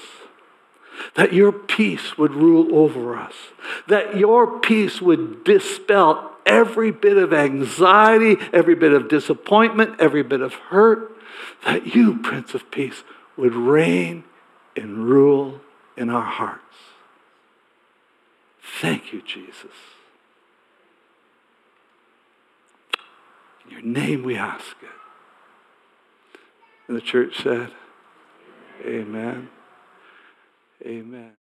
that 1.16 1.34
your 1.34 1.52
peace 1.52 2.16
would 2.16 2.32
rule 2.32 2.74
over 2.74 3.14
us, 3.14 3.34
that 3.88 4.16
your 4.16 4.58
peace 4.58 5.02
would 5.02 5.44
dispel 5.44 6.32
every 6.46 6.90
bit 6.90 7.18
of 7.18 7.34
anxiety, 7.34 8.36
every 8.54 8.74
bit 8.74 8.92
of 8.92 9.08
disappointment, 9.08 10.00
every 10.00 10.22
bit 10.22 10.40
of 10.40 10.54
hurt, 10.54 11.14
that 11.66 11.94
you, 11.94 12.18
Prince 12.20 12.54
of 12.54 12.70
Peace, 12.70 13.04
would 13.36 13.54
reign 13.54 14.24
and 14.74 15.06
rule 15.06 15.60
in 15.96 16.08
our 16.08 16.22
hearts. 16.22 16.62
Thank 18.80 19.12
you, 19.12 19.22
Jesus. 19.22 19.72
In 23.64 23.70
your 23.72 23.82
name 23.82 24.22
we 24.22 24.36
ask 24.36 24.76
it. 24.82 24.88
And 26.86 26.96
the 26.96 27.00
church 27.00 27.42
said, 27.42 27.72
Amen. 28.84 29.48
Amen. 30.86 31.37